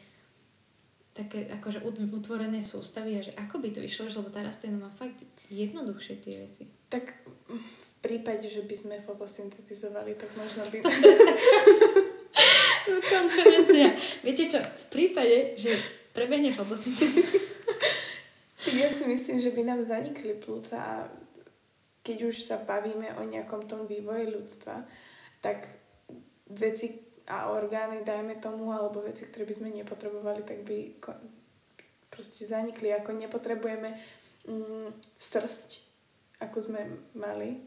[1.13, 5.21] také akože utvorené sústavy a že ako by to išlo, lebo tá rastlina má fakt
[5.53, 6.65] jednoduchšie tie veci.
[6.89, 7.05] Tak
[7.53, 10.77] v prípade, že by sme fotosyntetizovali, tak možno by...
[13.13, 13.93] Konferencia.
[14.25, 15.77] Viete čo, v prípade, že
[16.17, 17.21] prebehne fotosyntéza...
[18.81, 20.97] ja si myslím, že by nám zanikli plúca a
[22.01, 24.81] keď už sa bavíme o nejakom tom vývoji ľudstva,
[25.45, 25.82] tak
[26.55, 30.99] veci, a orgány, dajme tomu, alebo veci, ktoré by sme nepotrebovali, tak by
[32.11, 32.91] proste zanikli.
[32.91, 33.95] Ako nepotrebujeme
[34.51, 35.81] mm, srst,
[36.43, 36.81] ako sme
[37.15, 37.63] mali,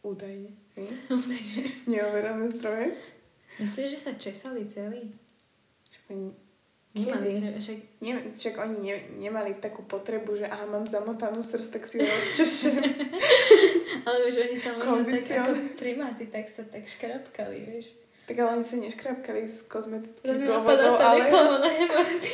[0.00, 0.50] údajne.
[1.90, 2.96] Neoverené zdroje.
[3.60, 5.12] Myslíš, že sa česali celý?
[6.90, 7.62] Kedy?
[7.62, 7.78] však...
[8.02, 12.06] Nie, čak oni ne, nemali takú potrebu, že aha, mám zamotanú srst, tak si ho
[12.08, 12.82] rozčešem.
[13.90, 17.86] Ale vieš, oni sa možno tak ako primáty, tak sa tak škrapkali, vieš.
[18.30, 21.26] Tak ale oni sa neškrapkali z kozmetických dôvodov, ale...
[21.26, 22.30] reklama na hemordy.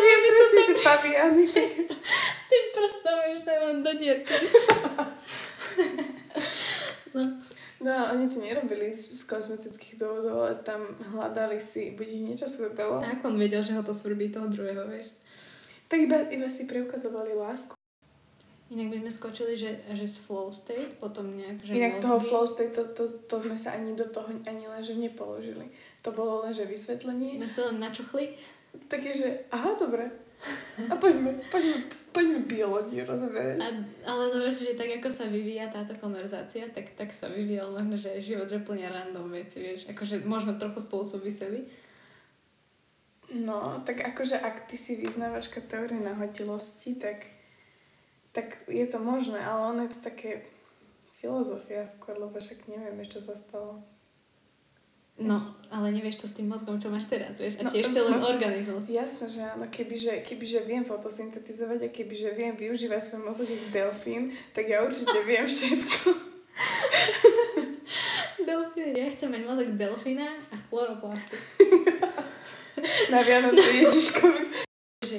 [0.00, 1.44] Je presne tie paviany.
[2.40, 4.32] S tým prstom už tam mám do dierky.
[7.14, 7.22] no.
[7.80, 10.84] No oni to nerobili z, z kozmetických dôvodov, ale tam
[11.16, 13.00] hľadali si, buď ich niečo svrbelo.
[13.00, 15.08] A ako on vedel, že ho to svrbí toho druhého, vieš?
[15.88, 17.79] Tak iba, iba si preukazovali lásku.
[18.70, 22.04] Inak by sme skočili, že, že z flow state, potom nejak, že Inak mozgy.
[22.06, 25.66] toho flow state, to, to, to sme sa ani do toho ani len, že nepoložili.
[26.06, 27.42] To bolo len, že vysvetlenie.
[27.42, 28.38] My sa len načuchli.
[28.86, 30.06] Takže, že aha, dobre.
[30.86, 33.58] A poďme, poďme, poďme biológiu rozoberať.
[33.60, 33.68] A,
[34.06, 37.92] ale dobre si, že tak ako sa vyvíja táto konverzácia, tak, tak sa vyvíjal len,
[37.98, 39.90] že život, že plne random veci, vieš.
[39.90, 41.66] Akože možno trochu spolu súviseli.
[43.30, 47.30] No, tak akože ak ty si vyznávačka teórie nahodilosti, tak,
[48.30, 50.46] tak je to možné, ale ono je to také
[51.18, 53.82] filozofia skôr, lebo však neviem, čo sa stalo.
[55.20, 57.60] No, ale nevieš to s tým mozgom, čo máš teraz, vieš?
[57.60, 58.88] A no, tiež no, len organizmus.
[58.88, 59.68] Jasné, že áno.
[59.68, 65.20] Kebyže, kebyže viem fotosyntetizovať a kebyže viem využívať svoj mozog ako delfín, tak ja určite
[65.28, 66.08] viem všetko.
[68.48, 68.96] delfín.
[68.96, 71.36] Ja chcem mať mozog delfína a chloroplasty.
[73.12, 74.42] Na Vianoce Ježiškovi.
[75.04, 75.18] Že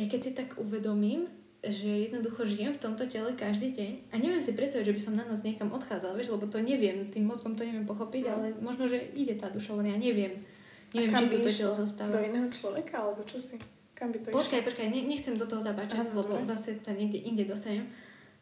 [0.00, 1.28] ja keď si tak uvedomím,
[1.62, 5.14] že jednoducho žijem v tomto tele každý deň a neviem si predstaviť, že by som
[5.14, 8.30] na noc niekam odchádzala, vieš, lebo to neviem, tým mozgom to neviem pochopiť, no.
[8.34, 10.42] ale možno, že ide tá duša von, ja neviem.
[10.90, 12.18] Neviem, či toto telo zostáva.
[12.18, 13.62] Do iného človeka, alebo čo si?
[13.94, 14.68] Kam by to Počkaj, išlo?
[14.74, 16.42] počkaj, ne, nechcem do toho zabáčať, Aha, lebo ne.
[16.42, 17.86] zase to niekde inde dostanem.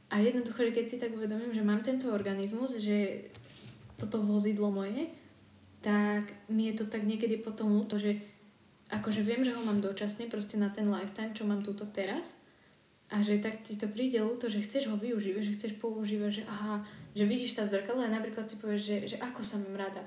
[0.09, 3.29] A jednoducho, že keď si tak uvedomím, že mám tento organizmus, že
[4.01, 5.13] toto vozidlo moje,
[5.85, 8.17] tak mi je to tak niekedy potom ľúto, že
[8.89, 12.40] akože viem, že ho mám dočasne proste na ten lifetime, čo mám túto teraz,
[13.11, 16.45] a že tak ti to príde ľúto, že chceš ho využívať, že chceš používať, že
[16.47, 19.75] aha, že vidíš sa v zrkadle a napríklad si povieš, že, že ako sa mám
[19.75, 20.07] rada.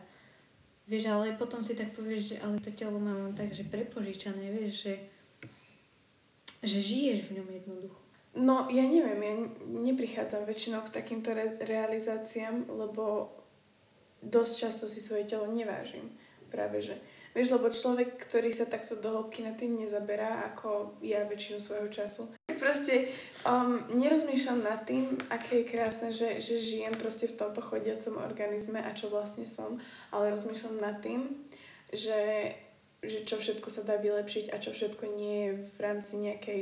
[0.88, 4.56] Vieš, ale potom si tak povieš, že ale to telo mám len tak, že prepožičané,
[4.56, 4.94] vieš, že,
[6.64, 8.00] že žiješ v ňom jednoducho.
[8.34, 9.36] No, ja neviem, ja
[9.68, 13.36] neprichádzam väčšinou k takýmto re- realizáciám, lebo
[14.24, 16.08] dosť často si svoje telo nevážim.
[16.50, 16.98] Práve, že
[17.34, 21.90] Vieš, lebo človek, ktorý sa takto do hĺbky nad tým nezaberá, ako ja väčšinu svojho
[21.90, 22.30] času.
[22.64, 23.12] Proste
[23.44, 28.80] um, nerozmýšľam nad tým, aké je krásne, že, že žijem proste v tomto chodiacom organizme
[28.80, 29.84] a čo vlastne som,
[30.16, 31.28] ale rozmýšľam nad tým,
[31.92, 32.56] že,
[33.04, 36.62] že čo všetko sa dá vylepšiť a čo všetko nie je v rámci nejakej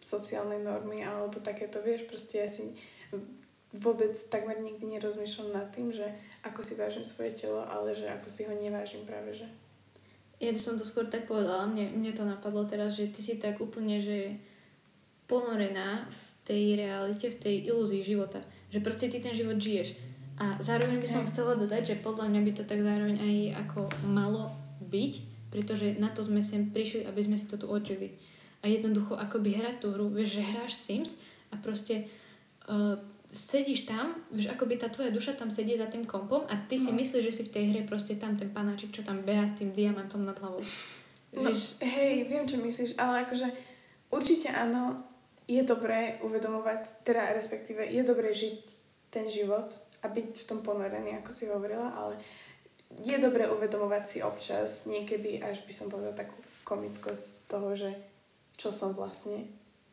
[0.00, 2.72] sociálnej normy alebo takéto, vieš, proste ja si
[3.76, 6.16] vôbec takmer nikdy nerozmýšľam nad tým, že
[6.48, 9.52] ako si vážim svoje telo, ale že ako si ho nevážim práve, že.
[10.40, 13.36] Ja by som to skôr tak povedala, mne, mne to napadlo teraz, že ty si
[13.36, 14.40] tak úplne, že
[15.26, 18.44] ponorená v tej realite, v tej ilúzii života.
[18.68, 19.96] Že proste ty ten život žiješ.
[20.34, 23.80] A zároveň by som chcela dodať, že podľa mňa by to tak zároveň aj ako
[24.10, 24.50] malo
[24.82, 25.12] byť,
[25.54, 28.18] pretože na to sme sem prišli, aby sme si to tu odžili.
[28.60, 31.20] A jednoducho akoby hrať tú hru, vieš, že hráš Sims
[31.52, 32.10] a proste
[32.66, 32.98] uh,
[33.30, 36.78] sedíš tam, vieš, ako by tá tvoja duša tam sedí za tým kompom a ty
[36.78, 36.98] si no.
[36.98, 39.70] myslíš, že si v tej hre proste tam ten panáčik, čo tam beha s tým
[39.70, 40.62] diamantom nad hlavou.
[41.34, 41.78] No, vieš?
[41.82, 43.50] hej, viem, čo myslíš, ale akože
[44.14, 45.02] určite áno,
[45.44, 48.58] je dobré uvedomovať, teda respektíve je dobré žiť
[49.12, 49.68] ten život
[50.00, 52.16] a byť v tom ponorený, ako si hovorila, ale
[53.02, 57.90] je dobré uvedomovať si občas, niekedy až by som povedala takú komickosť z toho, že
[58.56, 59.44] čo som vlastne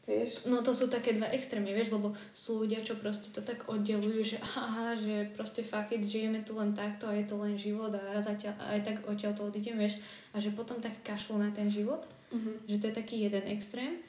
[0.01, 0.49] Vieš?
[0.49, 4.33] No to sú také dva extrémy, vieš, lebo sú ľudia, čo proste to tak oddelujú,
[4.33, 8.01] že aha, že proste fakt, žijeme tu len takto a je to len život a
[8.09, 10.01] raz aj tak odtiaľ to odídem, vieš,
[10.33, 12.01] a že potom tak kašľú na ten život,
[12.33, 12.65] uh-huh.
[12.65, 14.01] že to je taký jeden extrém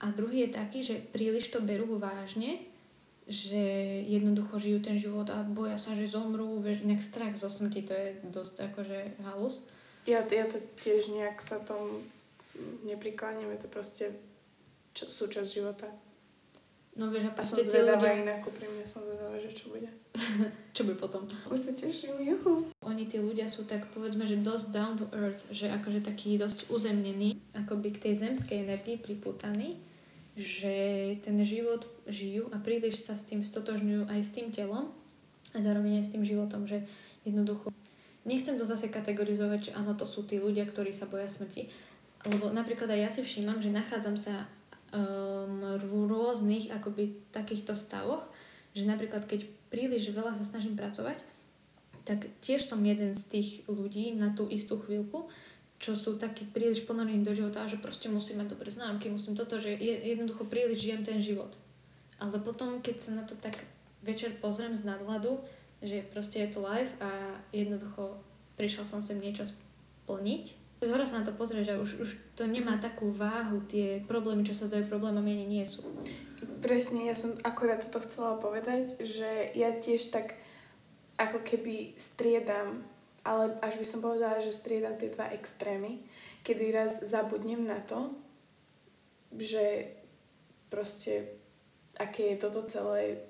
[0.00, 2.64] a druhý je taký, že príliš to berú vážne,
[3.30, 3.62] že
[4.08, 7.94] jednoducho žijú ten život a boja sa, že zomrú, vieš, inak strach zo smrti, to
[7.94, 9.68] je dosť akože halus.
[10.08, 12.02] Ja, ja to tiež nejak sa tom
[12.82, 14.04] neprikláňam, je to proste
[14.96, 15.88] čo, súčasť života.
[16.98, 18.24] No vieš, a, a som zvedavá ľudia...
[18.26, 19.86] inak, úprimne som zvedavá, že čo bude.
[20.74, 21.22] čo bude potom?
[21.46, 22.66] Už sa teším, juhu.
[22.82, 26.66] Oni tí ľudia sú tak, povedzme, že dosť down to earth, že akože taký dosť
[26.66, 29.78] uzemnený, akoby k tej zemskej energii priputaný,
[30.40, 30.74] že
[31.20, 34.88] ten život žijú a príliš sa s tým stotožňujú aj s tým telom
[35.52, 36.82] a zároveň aj s tým životom, že
[37.28, 37.68] jednoducho
[38.24, 41.68] nechcem to zase kategorizovať, že áno, to sú tí ľudia, ktorí sa boja smrti,
[42.28, 44.48] lebo napríklad aj ja si všímam, že nachádzam sa
[44.92, 48.24] um, v rôznych akoby takýchto stavoch,
[48.76, 51.20] že napríklad keď príliš veľa sa snažím pracovať,
[52.04, 55.28] tak tiež som jeden z tých ľudí na tú istú chvíľku,
[55.80, 59.32] čo sú takí príliš ponorení do života a že proste musím mať dobré známky, musím
[59.32, 61.56] toto, že je, jednoducho príliš žijem ten život.
[62.20, 63.64] Ale potom, keď sa na to tak
[64.04, 65.40] večer pozriem z nadhľadu,
[65.80, 68.20] že proste je to live a jednoducho
[68.60, 72.80] prišiel som sem niečo splniť, Zhora sa na to pozrieš že už, už to nemá
[72.80, 75.84] takú váhu, tie problémy, čo sa zdajú problémami, ani nie sú.
[76.64, 80.40] Presne, ja som akorát toto chcela povedať, že ja tiež tak
[81.20, 82.80] ako keby striedam,
[83.24, 86.00] ale až by som povedala, že striedam tie dva extrémy,
[86.42, 88.12] kedy raz zabudnem na to,
[89.36, 89.92] že
[90.72, 91.36] proste
[92.00, 93.20] aké je toto celé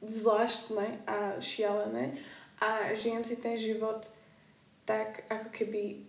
[0.00, 2.16] zvláštne a šialené
[2.62, 4.08] a žijem si ten život
[4.86, 6.06] tak ako keby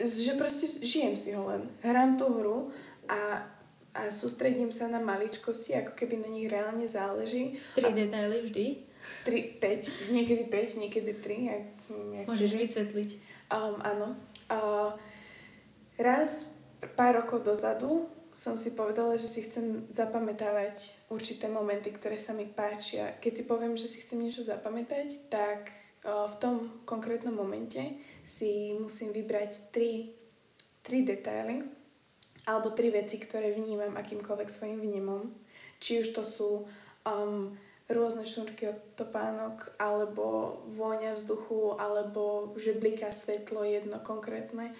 [0.00, 1.70] že proste žijem si ho len.
[1.86, 2.74] Hrám tú hru
[3.06, 3.46] a,
[3.94, 7.62] a sústredím sa na maličkosti, ako keby na nich reálne záleží.
[7.78, 8.66] Tri a, detaily vždy.
[9.24, 11.50] 3, 5, niekedy 5, niekedy 3.
[11.50, 12.62] Jak, jak Môžeš kedy.
[12.62, 13.10] vysvetliť.
[13.52, 14.08] Um, áno.
[14.50, 14.92] Uh,
[15.96, 16.48] raz,
[16.94, 22.50] pár rokov dozadu, som si povedala, že si chcem zapamätávať určité momenty, ktoré sa mi
[22.50, 23.14] páčia.
[23.22, 25.70] Keď si poviem, že si chcem niečo zapamätať, tak
[26.04, 27.80] uh, v tom konkrétnom momente
[28.26, 30.12] si musím vybrať tri,
[30.82, 31.84] tri detaily
[32.44, 35.32] alebo tri veci, ktoré vnímam akýmkoľvek svojim vnímom.
[35.80, 36.50] Či už to sú
[37.08, 37.56] um,
[37.88, 44.72] rôzne šnúrky od topánok, alebo vôňa vzduchu, alebo že bliká svetlo jedno konkrétne.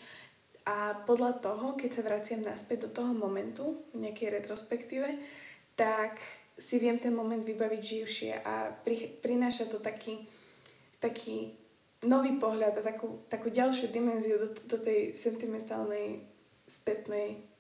[0.65, 5.09] A podľa toho, keď sa vraciam naspäť do toho momentu, v nejakej retrospektíve,
[5.77, 6.17] tak
[6.57, 10.25] si viem ten moment vybaviť živšie a pri, prináša to taký,
[11.03, 11.53] taký
[12.07, 16.25] nový pohľad a takú, takú ďalšiu dimenziu do, do tej sentimentálnej,
[16.65, 17.54] spätnej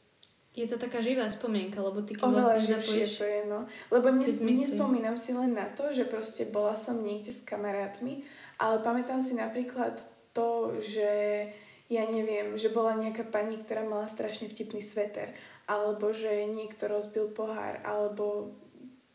[0.55, 3.19] je to taká živá spomienka, lebo ty keď Oveľa vlastne zapojíš...
[3.19, 3.61] to je, no.
[3.91, 8.23] Lebo nes, nespomínam si len na to, že proste bola som niekde s kamarátmi,
[8.63, 9.99] ale pamätám si napríklad
[10.31, 11.11] to, že
[11.91, 15.35] ja neviem, že bola nejaká pani, ktorá mala strašne vtipný sveter,
[15.67, 18.55] alebo že niekto rozbil pohár, alebo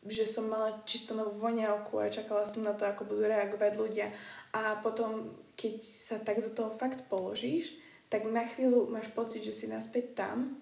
[0.03, 4.07] že som mala čisto novú voňavku a čakala som na to, ako budú reagovať ľudia.
[4.51, 7.75] A potom, keď sa tak do toho fakt položíš,
[8.11, 10.59] tak na chvíľu máš pocit, že si naspäť tam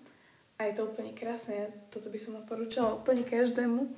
[0.57, 1.69] a je to úplne krásne.
[1.93, 3.85] Toto by som odporúčala úplne každému.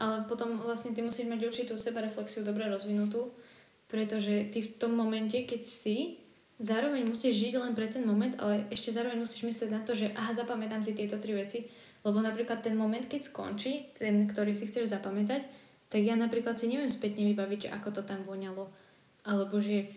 [0.00, 3.32] Ale potom vlastne ty musíš mať určitú sebareflexiu dobre rozvinutú,
[3.88, 6.16] pretože ty v tom momente, keď si,
[6.56, 10.12] zároveň musíš žiť len pre ten moment, ale ešte zároveň musíš myslieť na to, že
[10.16, 11.68] aha, zapamätám si tieto tri veci,
[12.00, 15.44] lebo napríklad ten moment, keď skončí, ten, ktorý si chceš zapamätať,
[15.92, 18.72] tak ja napríklad si neviem spätne vybaviť, že ako to tam voňalo,
[19.28, 19.92] alebo že,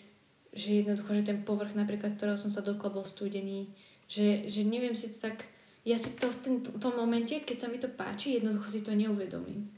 [0.52, 3.72] že jednoducho, že ten povrch napríklad, ktorého som sa dotkla, bol studený,
[4.14, 5.50] že, že neviem si to tak,
[5.82, 8.94] ja si to v ten, tom momente, keď sa mi to páči, jednoducho si to
[8.94, 9.74] neuvedomím.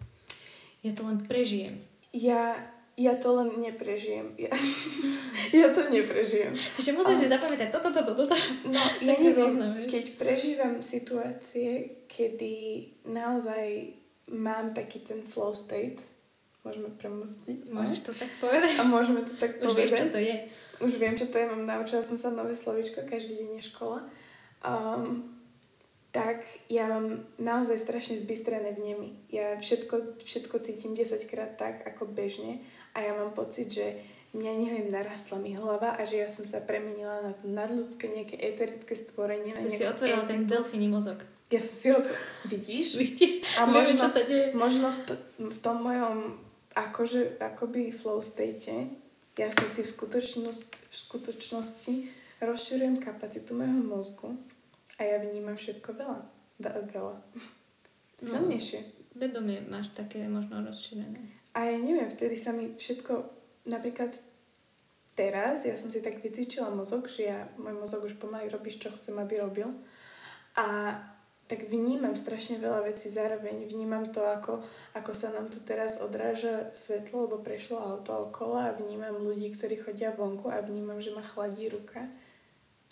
[0.84, 1.80] Ja to len prežijem.
[2.12, 2.60] Ja
[2.95, 4.39] ja to len neprežijem.
[4.39, 4.48] Ja,
[5.67, 6.56] ja to neprežijem.
[6.56, 8.36] Takže musím si zapamätať toto, toto, toto.
[8.71, 14.00] No, ja neviem, keď prežívam situácie, kedy naozaj
[14.32, 16.08] mám taký ten flow state,
[16.63, 17.67] môžeme premostiť.
[17.69, 18.80] Môžeš to tak povedať.
[18.80, 19.91] A môžeme to tak Už povedať.
[19.91, 20.36] Už čo to je.
[20.82, 21.45] Už viem, čo to je.
[21.52, 24.08] Mám, naučila som sa nové slovičko, každý deň je škola.
[24.65, 25.36] Um,
[26.15, 29.19] tak ja mám naozaj strašne zbystrené vnemy.
[29.28, 32.63] Ja všetko, všetko cítim 10 krát tak, ako bežne
[32.95, 33.99] a ja mám pocit, že
[34.32, 38.39] mňa, neviem, narastla mi hlava a že ja som sa premenila na to nadľudské nejaké
[38.39, 39.51] eterické stvorenie.
[39.51, 41.19] Si si otvorila ten delfíny mozog.
[41.51, 42.23] Ja som si otvorila.
[42.47, 42.95] Vidíš?
[43.04, 43.60] Vidíš?
[43.60, 44.56] A možno, čo sa deje.
[44.56, 45.13] možno v, to,
[45.51, 46.39] v tom mojom
[46.80, 48.71] akože, akoby flow state
[49.36, 51.93] ja som si v, v skutočnosti
[52.39, 54.30] rozširujem kapacitu mojho mozgu
[54.96, 56.20] a ja vnímam všetko veľa.
[56.64, 57.16] Veľa.
[58.24, 58.80] No, Silnejšie.
[59.16, 61.20] Vedomie máš také možno rozšírené.
[61.56, 63.14] A ja neviem, vtedy sa mi všetko,
[63.72, 64.12] napríklad
[65.16, 68.92] teraz, ja som si tak vycvičila mozog, že ja, môj mozog už pomaly robíš, čo
[68.92, 69.72] chcem, aby robil.
[70.60, 71.00] A
[71.48, 73.70] tak vnímam strašne veľa vecí zároveň.
[73.70, 74.66] Vnímam to, ako,
[74.98, 79.78] ako sa nám tu teraz odráža svetlo, lebo prešlo auto okolo a vnímam ľudí, ktorí
[79.78, 82.10] chodia vonku a vnímam, že ma chladí ruka.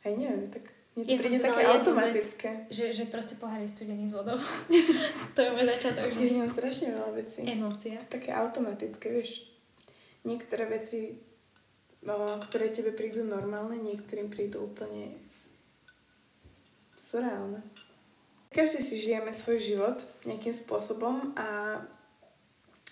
[0.04, 2.50] A neviem, tak mne to ja príde také automatické.
[2.70, 4.38] Vec, že, že proste pohár je studený s vodou.
[5.36, 6.14] to je môj začiatok.
[6.14, 7.42] Ja mám strašne veľa vecí.
[7.50, 7.98] Emócia.
[7.98, 9.50] To také automatické, vieš.
[10.22, 11.18] Niektoré veci,
[12.46, 15.18] ktoré tebe prídu normálne, niektorým prídu úplne
[16.94, 17.66] surreálne.
[18.54, 19.98] Každý si žijeme svoj život
[20.30, 21.82] nejakým spôsobom a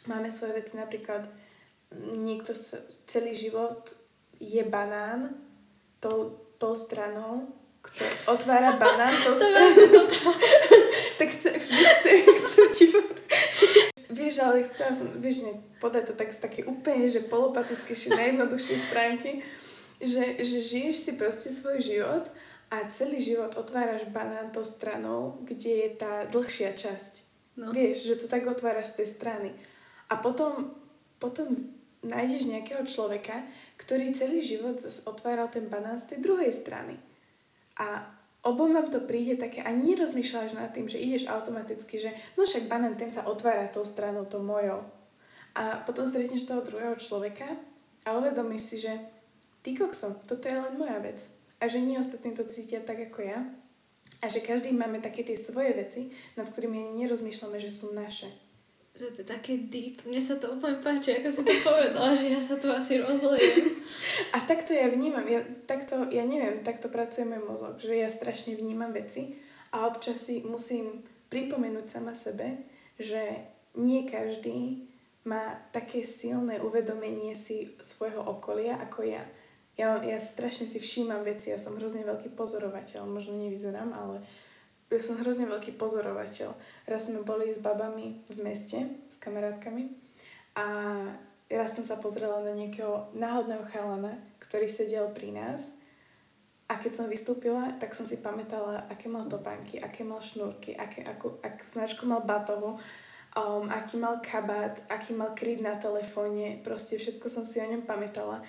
[0.10, 0.74] máme svoje veci.
[0.82, 1.30] Napríklad
[2.18, 3.94] niekto sa, celý život
[4.42, 5.38] je banán
[6.02, 9.34] tou, tou stranou, kto otvára banán, to
[11.18, 12.16] tak chcem, chcem,
[12.46, 12.86] chcem ti
[14.12, 18.76] Vieš, ale chcela som, vieš, ne, podať to tak z také úplne, že polopatickejšie, najjednoduchšie
[18.78, 19.32] stránky,
[20.04, 22.28] že, že žiješ si proste svoj život
[22.72, 27.14] a celý život otváraš banán tou stranou, kde je tá dlhšia časť.
[27.60, 27.72] No.
[27.72, 29.50] Vieš, že to tak otváraš z tej strany.
[30.12, 30.76] A potom,
[31.20, 31.52] potom
[32.04, 33.44] nájdeš nejakého človeka,
[33.80, 36.96] ktorý celý život otváral ten banán z tej druhej strany.
[37.80, 38.08] A
[38.42, 42.68] obom vám to príde také, ani nerozmýšľaš nad tým, že ideš automaticky, že no však
[42.68, 44.82] banán ten sa otvára tou stranou, to mojou.
[45.56, 47.46] A potom stretneš toho druhého človeka
[48.08, 48.94] a uvedomíš si, že
[49.62, 51.20] ty kokso, toto je len moja vec.
[51.62, 53.46] A že nie ostatní to cítia tak ako ja.
[54.22, 56.02] A že každý máme také tie svoje veci,
[56.38, 58.30] nad ktorými ani nerozmýšľame, že sú naše
[58.96, 60.04] že to je také deep.
[60.04, 63.82] Mne sa to úplne páči, ako si to povedala, že ja sa tu asi rozlejem.
[64.36, 68.54] A takto ja vnímam, ja, takto, ja neviem, takto pracuje môj mozog, že ja strašne
[68.54, 69.40] vnímam veci
[69.72, 72.68] a občas si musím pripomenúť sama sebe,
[73.00, 73.48] že
[73.80, 74.92] nie každý
[75.24, 79.24] má také silné uvedomenie si svojho okolia ako ja.
[79.80, 84.20] Ja, ja strašne si všímam veci, ja som hrozne veľký pozorovateľ, možno nevyzerám, ale
[84.92, 86.52] ja som hrozne veľký pozorovateľ.
[86.88, 89.88] Raz sme boli s babami v meste, s kamarátkami
[90.60, 90.66] a
[91.48, 95.80] raz som sa pozrela na nejakého náhodného chalana, ktorý sedel pri nás
[96.72, 101.04] a keď som vystúpila, tak som si pamätala, aké mal topánky, aké mal šnúrky, aké,
[101.04, 102.80] akú, ak značku mal batohu,
[103.36, 107.84] um, aký mal kabát, aký mal kryt na telefóne, proste všetko som si o ňom
[107.84, 108.40] pamätala.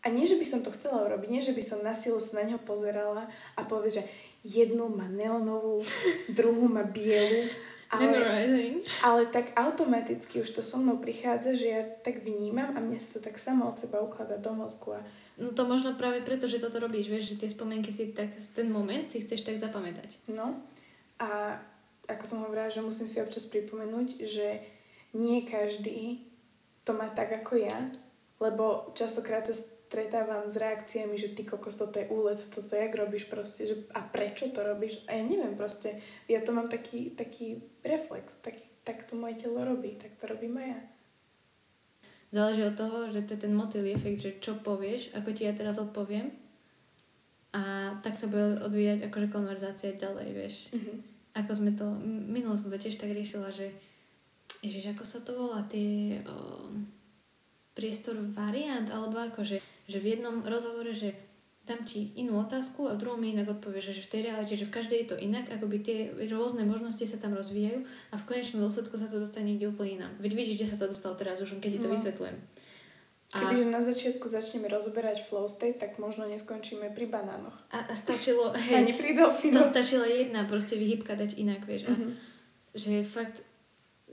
[0.00, 2.40] A nie, že by som to chcela urobiť, nie, že by som na silu sa
[2.40, 3.28] na neho pozerala
[3.58, 4.02] a povedať, že
[4.46, 5.82] jednu má neonovú,
[6.30, 7.50] druhú má bielu.
[7.86, 8.18] Ale,
[9.06, 13.14] ale tak automaticky už to so mnou prichádza, že ja tak vnímam a mne sa
[13.14, 14.98] to tak samo od seba ukladá do mozgu.
[14.98, 15.00] A...
[15.38, 18.66] No to možno práve preto, že toto robíš, vieš, že tie spomienky si tak, ten
[18.74, 20.18] moment si chceš tak zapamätať.
[20.34, 20.66] No
[21.22, 21.62] a
[22.10, 24.66] ako som hovorila, že musím si občas pripomenúť, že
[25.14, 26.26] nie každý
[26.86, 27.90] to má tak ako ja,
[28.38, 29.54] lebo častokrát sa
[29.86, 34.02] stretávam s reakciami, že ty kokos, toto je úlet, toto jak robíš proste, že a
[34.02, 34.98] prečo to robíš?
[35.06, 39.62] A ja neviem proste, ja to mám taký, taký reflex, taký, tak to moje telo
[39.62, 40.80] robí, tak to robím aj ja.
[42.34, 45.54] Záleží od toho, že to je ten motýl efekt, že čo povieš, ako ti ja
[45.54, 46.34] teraz odpoviem
[47.54, 50.54] a tak sa bude odvíjať akože konverzácia ďalej, vieš.
[50.74, 50.96] Mm-hmm.
[51.38, 53.70] Ako sme to, minulo som to tiež tak riešila, že
[54.60, 56.68] Ježiš, ako sa to volá, tie o,
[57.76, 59.44] priestor variant, alebo ako,
[59.86, 61.14] že v jednom rozhovore, že
[61.66, 64.70] dám ti inú otázku a v druhom mi inak odpovieš, že v tej realite, že
[64.70, 65.98] v každej je to inak, akoby tie
[66.30, 70.12] rôzne možnosti sa tam rozvíjajú a v konečnom dôsledku sa to dostane niekde úplne inám.
[70.22, 71.94] Veď vidíš, kde sa to dostalo teraz už, keď ti to no.
[71.98, 72.38] vysvetľujem.
[73.34, 73.42] A...
[73.42, 77.58] Kebyže na začiatku začneme rozoberať flow state, tak možno neskončíme pri banánoch.
[77.74, 78.54] A, a stačilo...
[78.70, 79.66] Hej, Ani pri delfínoch.
[79.66, 81.90] No, stačila jedna proste vyhybka dať inak, vieš.
[81.90, 82.12] A, mm-hmm.
[82.78, 83.42] Že fakt,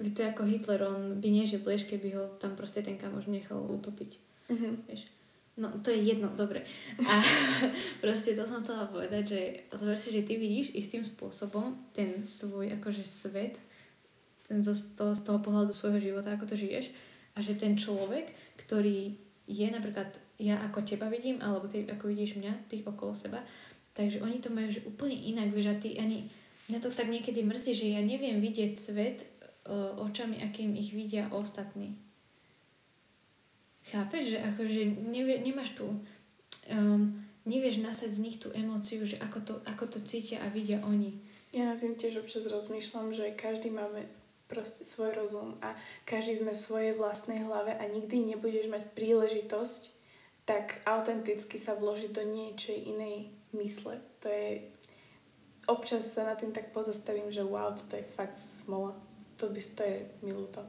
[0.01, 3.61] to je ako Hitler, on by nežil, vieš, keby ho tam proste ten kamož nechal
[3.61, 4.17] utopiť.
[4.49, 4.74] Mm-hmm.
[4.89, 5.01] Vieš.
[5.54, 6.66] No, to je jedno, dobre.
[6.97, 7.16] A
[8.04, 9.41] proste to som chcela povedať, že
[9.78, 13.62] zver si, že ty vidíš istým spôsobom ten svoj akože svet,
[14.49, 16.89] ten zo, to, z toho pohľadu svojho života, ako to žiješ
[17.34, 18.34] a že ten človek,
[18.66, 19.14] ktorý
[19.45, 20.10] je napríklad
[20.41, 23.45] ja ako teba vidím, alebo ty ako vidíš mňa, tých okolo seba,
[23.93, 26.30] takže oni to majú že úplne inak, vieš, a ty ani,
[26.70, 29.22] mňa to tak niekedy mrzí, že ja neviem vidieť svet
[29.70, 31.93] uh, očami, akým ich vidia ostatní.
[33.84, 34.81] Chápeš, že akože
[35.11, 35.86] nevie, nemáš tu,
[36.71, 37.03] um,
[37.43, 41.19] nevieš nasať z nich tú emóciu, že ako to, ako to cítia a vidia oni.
[41.51, 44.07] Ja na tým tiež občas rozmýšľam, že každý máme
[44.47, 45.75] proste svoj rozum a
[46.07, 50.03] každý sme v svojej vlastnej hlave a nikdy nebudeš mať príležitosť
[50.43, 53.99] tak autenticky sa vložiť do niečej inej mysle.
[54.23, 54.67] To je...
[55.71, 58.91] Občas sa na tým tak pozastavím, že wow, toto je fakt smola.
[59.39, 60.59] To, by, to je milúto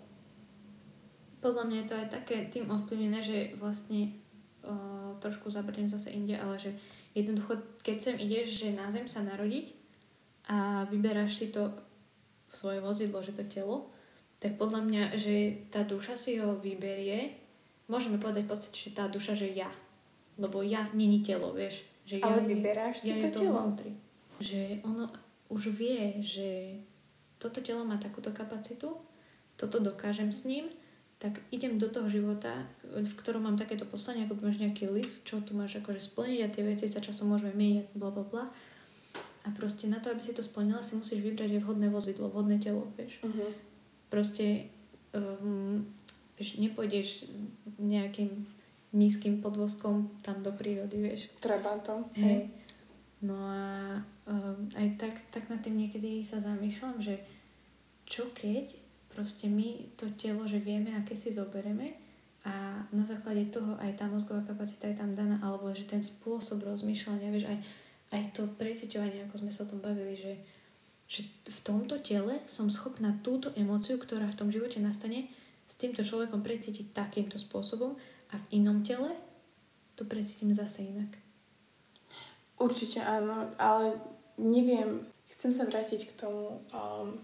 [1.45, 4.17] podľa mňa je to aj také tým ovplyvnené, že vlastne
[4.65, 6.73] uh, trošku zabrdím zase inde, ale že
[7.13, 9.77] jednoducho, keď sem ideš, že na zem sa narodiť
[10.49, 11.77] a vyberáš si to
[12.49, 13.93] svoje vozidlo, že to telo,
[14.41, 17.37] tak podľa mňa, že tá duša si ho vyberie,
[17.93, 19.69] môžeme povedať v podstate, že tá duša, že ja.
[20.41, 21.85] Lebo ja není telo, vieš.
[22.09, 23.69] Že Ale ja, vyberáš ja si to, to telo.
[23.69, 23.93] Vnútri.
[24.41, 25.13] Že ono
[25.53, 26.81] už vie, že
[27.37, 28.97] toto telo má takúto kapacitu,
[29.61, 30.73] toto dokážem s ním
[31.19, 32.53] tak idem do toho života,
[32.85, 36.53] v ktorom mám takéto poslanie, ako máš nejaký list, čo tu máš akože splniť a
[36.53, 38.45] tie veci sa časom môžeme meniť, bla bla bla.
[39.45, 42.57] A proste na to, aby si to splnila, si musíš vybrať aj vhodné vozidlo, vhodné
[42.61, 43.21] telo, vieš.
[43.21, 43.53] Uh-huh.
[44.09, 44.73] Proste
[45.13, 45.85] um,
[46.41, 47.09] vieš, nepôjdeš
[47.79, 48.49] nejakým
[48.95, 51.29] nízkym podvozkom tam do prírody, vieš.
[51.43, 52.07] Treba to.
[52.15, 52.51] Hej.
[53.25, 53.61] No a
[54.29, 57.21] um, aj tak, tak na tým niekedy sa zamýšľam, že
[58.05, 58.84] čo keď
[59.15, 61.95] proste my to telo, že vieme, aké si zobereme
[62.45, 66.61] a na základe toho aj tá mozgová kapacita je tam daná, alebo že ten spôsob
[66.67, 67.59] rozmýšľania, vieš, aj,
[68.13, 70.33] aj to preciťovanie, ako sme sa o tom bavili, že,
[71.09, 75.33] že v tomto tele som schopná túto emóciu, ktorá v tom živote nastane,
[75.65, 77.97] s týmto človekom precítiť takýmto spôsobom
[78.29, 79.17] a v inom tele
[79.97, 81.17] to precítim zase inak.
[82.61, 83.97] Určite áno, ale
[84.37, 87.17] neviem, chcem sa vrátiť k tomu, um,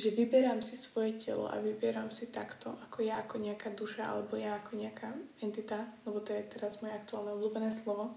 [0.00, 4.40] že vyberám si svoje telo a vyberám si takto, ako ja ako nejaká duša alebo
[4.40, 5.12] ja ako nejaká
[5.44, 8.16] entita, lebo to je teraz moje aktuálne obľúbené slovo.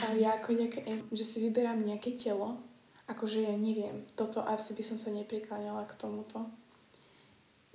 [0.00, 0.80] a ja ako nejaká,
[1.12, 2.56] že si vyberám nejaké telo,
[3.04, 6.48] akože ja neviem, toto asi by som sa neprikláňala k tomuto.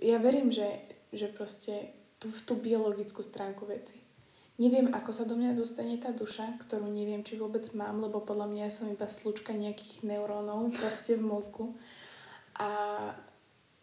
[0.02, 0.82] Ja verím, že,
[1.14, 4.02] že proste tú, v tú biologickú stránku veci.
[4.60, 8.52] Neviem, ako sa do mňa dostane tá duša, ktorú neviem, či vôbec mám, lebo podľa
[8.52, 11.78] mňa ja som iba slučka nejakých neurónov proste v mozgu
[12.60, 12.70] a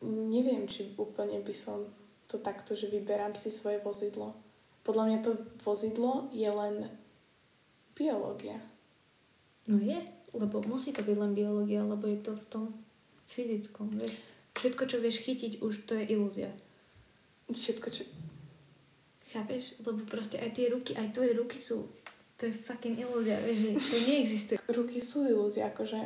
[0.05, 1.89] neviem, či úplne by som
[2.29, 4.37] to takto, že vyberám si svoje vozidlo.
[4.85, 5.31] Podľa mňa to
[5.65, 6.93] vozidlo je len
[7.97, 8.61] biológia.
[9.67, 9.99] No je,
[10.37, 12.65] lebo musí to byť len biológia, lebo je to v tom
[13.27, 14.15] fyzickom, vieš.
[14.55, 16.51] Všetko, čo vieš chytiť, už to je ilúzia.
[17.51, 18.03] Všetko, čo...
[19.27, 19.75] Chápeš?
[19.83, 21.91] Lebo proste aj tie ruky, aj tvoje ruky sú...
[22.37, 24.57] To je fucking ilúzia, vieš, že to neexistuje.
[24.69, 25.99] Ruky sú ilúzia, akože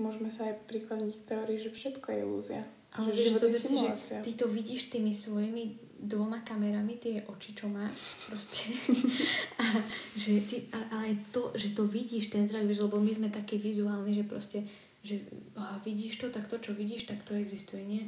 [0.00, 2.62] môžeme sa aj prikladniť k teórii, že všetko je ilúzia.
[2.90, 3.90] Ale Že zober si, že
[4.26, 7.92] ty to vidíš tými svojimi dvoma kamerami, tie oči, čo máš,
[8.24, 8.72] proste.
[9.62, 9.84] a,
[10.16, 13.28] že ty, a, a aj to, že to vidíš, ten zrak, vieš, lebo my sme
[13.28, 14.58] takí vizuálni, že proste,
[15.04, 15.20] že
[15.54, 18.02] aha, vidíš to, tak to, čo vidíš, tak to existuje, nie?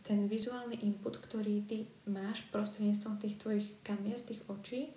[0.00, 4.96] Ten vizuálny input, ktorý ty máš prostredníctvom tých tvojich kamier, tých očí,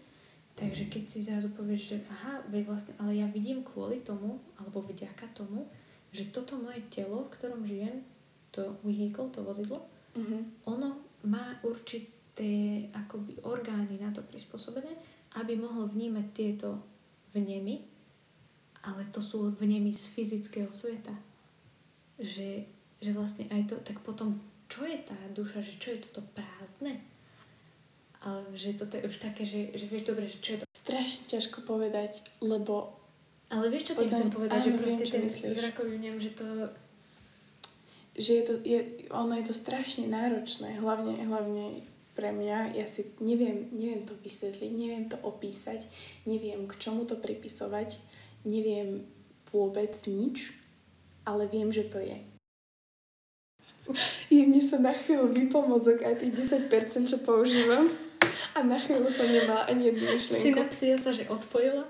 [0.56, 5.28] takže keď si zrazu povieš, že aha, vlastne, ale ja vidím kvôli tomu, alebo vďaka
[5.36, 5.68] tomu,
[6.12, 8.02] že toto moje telo, v ktorom žijem,
[8.50, 9.86] to vehicle, to vozidlo,
[10.18, 10.66] Mhm.
[10.66, 14.90] ono má určité akoby orgány na to prispôsobené,
[15.38, 16.82] aby mohlo vnímať tieto
[17.36, 17.86] vnemy,
[18.84, 21.14] ale to sú vnemy z fyzického sveta.
[22.20, 22.66] Že,
[23.00, 27.00] že vlastne aj to, tak potom čo je tá duša, že čo je toto prázdne?
[28.20, 30.66] Ale že toto je už také, že, že vieš dobre, že čo je to.
[30.76, 32.99] Strašne ťažko povedať, lebo
[33.50, 35.54] Ale vieš, čo tým Potom- chcem povedať, áno, že viem, proste čo ten myslíš.
[35.58, 36.48] zrakový vnem, že to
[38.20, 38.80] že je to, je,
[39.16, 41.88] ono je to strašne náročné, hlavne, hlavne
[42.20, 45.88] pre mňa, ja si neviem, neviem to vysvetliť, neviem to opísať,
[46.28, 47.96] neviem k čomu to pripisovať,
[48.44, 49.08] neviem
[49.48, 50.52] vôbec nič,
[51.24, 52.20] ale viem, že to je.
[54.36, 57.88] Jemne sa na chvíľu vypol mozog aj tých 10%, čo používam
[58.52, 60.44] a na chvíľu som nemala ani jednu myšlienku.
[60.44, 61.88] synapsia sa, že odpojila.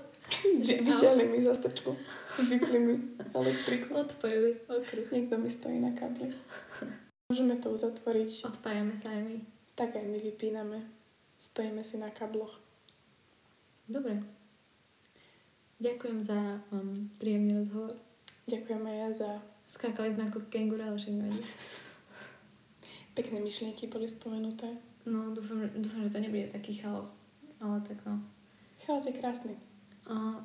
[0.86, 1.92] Vyťahli mi zastrčku,
[2.50, 2.96] vypli mi
[3.34, 3.94] elektriku.
[3.96, 5.08] Odpojili okruh.
[5.10, 6.34] Niekto mi stojí na kabli.
[7.30, 8.46] Môžeme to uzatvoriť.
[8.50, 9.38] Odpájame sa aj my.
[9.78, 10.80] Tak aj my vypíname.
[11.38, 12.58] Stojíme si na kabloch.
[13.90, 14.22] Dobre.
[15.80, 17.96] Ďakujem za um, príjemný rozhovor.
[18.50, 19.32] Ďakujem aj ja za
[19.70, 21.46] Skákali sme ako kenguru, ale však nevadí.
[23.14, 24.66] pekné myšlienky boli spomenuté.
[25.06, 27.22] No, dúfam, dúfam, že to nebude taký chaos.
[27.62, 28.18] Ale tak no.
[28.82, 29.54] Chaos je krásny.
[30.10, 30.42] А,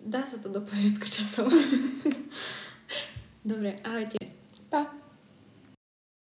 [0.00, 1.48] да, за то да поредка часом.
[3.44, 4.16] Добре, ајде.
[4.70, 5.03] Па.